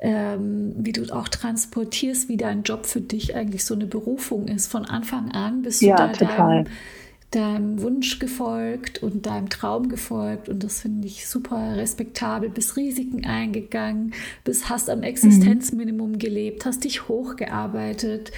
[0.00, 4.68] ähm, wie du auch transportierst, wie dein Job für dich eigentlich so eine Berufung ist.
[4.68, 6.64] Von Anfang an bist du ja, da total.
[6.64, 6.66] Deinem,
[7.30, 13.24] deinem Wunsch gefolgt und deinem Traum gefolgt und das finde ich super respektabel, bist Risiken
[13.24, 18.32] eingegangen, bist, hast am Existenzminimum gelebt, hast dich hochgearbeitet.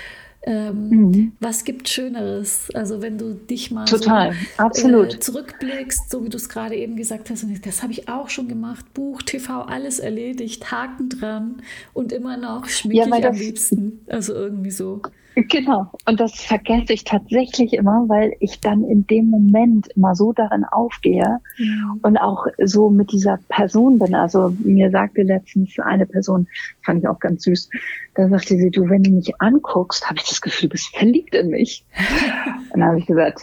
[0.45, 1.33] Ähm, mhm.
[1.39, 2.69] Was gibt Schöneres?
[2.75, 5.15] Also wenn du dich mal Total, so, absolut.
[5.15, 8.29] Äh, zurückblickst, so wie du es gerade eben gesagt hast, und das habe ich auch
[8.29, 11.63] schon gemacht, Buch, TV, alles erledigt, Haken dran
[11.93, 14.01] und immer noch schmieg ja, ich am liebsten.
[14.09, 15.01] Also irgendwie so.
[15.35, 15.91] Genau.
[16.07, 20.65] Und das vergesse ich tatsächlich immer, weil ich dann in dem Moment immer so darin
[20.65, 21.97] aufgehe ja.
[22.03, 24.15] und auch so mit dieser Person bin.
[24.15, 26.49] Also mir sagte letztens eine Person,
[26.83, 27.71] fand ich auch ganz süß,
[28.15, 31.35] da sagte sie, du, wenn du mich anguckst, habe ich das Gefühl, du bist verliebt
[31.35, 31.85] in mich.
[32.75, 33.41] und dann habe ich gesagt,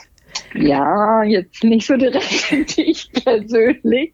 [0.53, 4.13] ja, jetzt nicht so direkt in dich persönlich,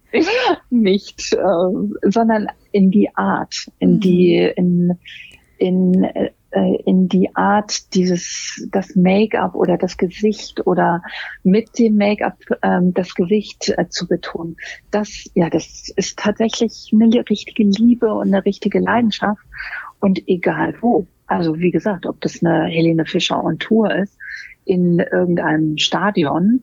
[0.69, 3.99] nicht, äh, sondern in die Art, in mhm.
[3.99, 4.97] die, in,
[5.57, 6.07] in
[6.55, 11.01] äh, in die Art, dieses, das Make-up oder das Gesicht oder
[11.43, 14.55] mit dem Make-up ähm, das Gesicht äh, zu betonen.
[14.89, 19.41] Das, ja, das ist tatsächlich eine richtige Liebe und eine richtige Leidenschaft.
[19.99, 21.05] Und egal wo.
[21.27, 24.17] Also wie gesagt, ob das eine Helene Fischer on Tour ist,
[24.63, 26.61] in irgendeinem Stadion,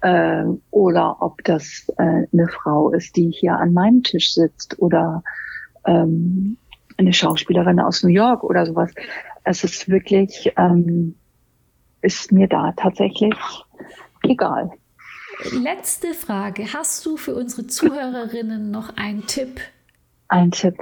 [0.00, 5.22] äh, oder ob das äh, eine Frau ist, die hier an meinem Tisch sitzt oder
[5.84, 6.56] ähm,
[6.96, 8.92] eine Schauspielerin aus New York oder sowas.
[9.44, 11.14] Es ist wirklich, ähm,
[12.02, 13.34] ist mir da tatsächlich
[14.22, 14.70] egal.
[15.52, 16.72] Letzte Frage.
[16.72, 19.60] Hast du für unsere Zuhörerinnen noch einen Tipp?
[20.28, 20.76] Ein Tipp.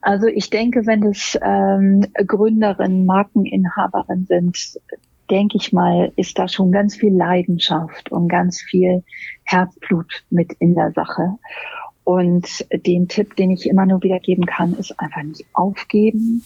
[0.00, 4.78] Also ich denke, wenn es ähm, Gründerinnen, Markeninhaberinnen sind,
[5.30, 9.04] denke ich mal, ist da schon ganz viel Leidenschaft und ganz viel
[9.44, 11.38] Herzblut mit in der Sache.
[12.08, 16.42] Und den Tipp, den ich immer nur wieder geben kann, ist einfach nicht aufgeben,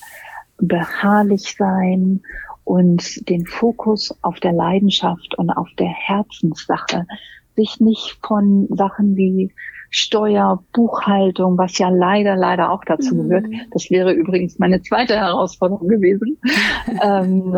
[0.58, 2.20] beharrlich sein
[2.64, 7.06] und den Fokus auf der Leidenschaft und auf der Herzenssache,
[7.54, 9.52] sich nicht von Sachen wie
[9.88, 13.28] Steuer, Buchhaltung, was ja leider, leider auch dazu mhm.
[13.28, 13.46] gehört.
[13.70, 16.38] Das wäre übrigens meine zweite Herausforderung gewesen.
[17.04, 17.56] ähm,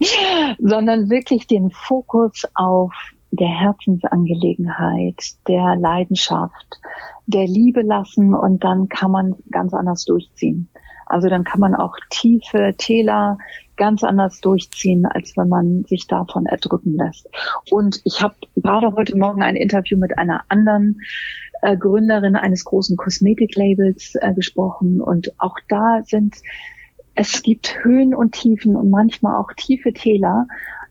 [0.58, 2.92] sondern wirklich den Fokus auf
[3.30, 6.80] der Herzensangelegenheit, der Leidenschaft,
[7.26, 10.68] der Liebe lassen und dann kann man ganz anders durchziehen.
[11.06, 13.38] Also dann kann man auch tiefe Täler
[13.76, 17.28] ganz anders durchziehen, als wenn man sich davon erdrücken lässt.
[17.70, 21.00] Und ich habe gerade heute Morgen ein Interview mit einer anderen
[21.62, 26.36] äh, Gründerin eines großen Kosmetiklabels äh, gesprochen und auch da sind
[27.14, 30.46] es gibt Höhen und Tiefen und manchmal auch tiefe Täler,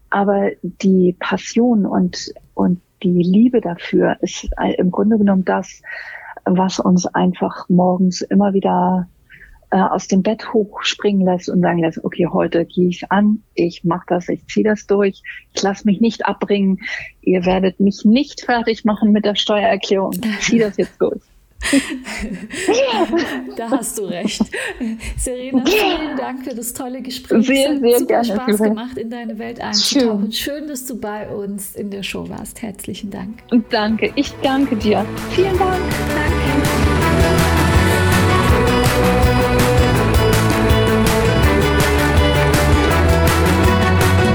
[0.09, 4.47] aber die Passion und, und die Liebe dafür ist
[4.77, 5.81] im Grunde genommen das,
[6.45, 9.07] was uns einfach morgens immer wieder
[9.71, 13.83] äh, aus dem Bett hochspringen lässt und sagen lässt, okay, heute gehe ich an, ich
[13.83, 15.21] mache das, ich ziehe das durch,
[15.53, 16.79] ich lasse mich nicht abbringen,
[17.21, 21.21] ihr werdet mich nicht fertig machen mit der Steuererklärung, ich ziehe das jetzt durch.
[23.57, 24.41] da hast du recht.
[25.17, 27.45] Serena, vielen Dank für das tolle Gespräch.
[27.45, 28.25] Sehr, sehr super gerne.
[28.25, 30.31] Spaß gemacht, in deine Welt einzutauchen.
[30.31, 30.59] Schön.
[30.59, 32.61] Schön, dass du bei uns in der Show warst.
[32.61, 33.39] Herzlichen Dank.
[33.69, 34.11] Danke.
[34.15, 35.05] Ich danke dir.
[35.31, 35.79] Vielen Dank.
[36.15, 36.68] Danke.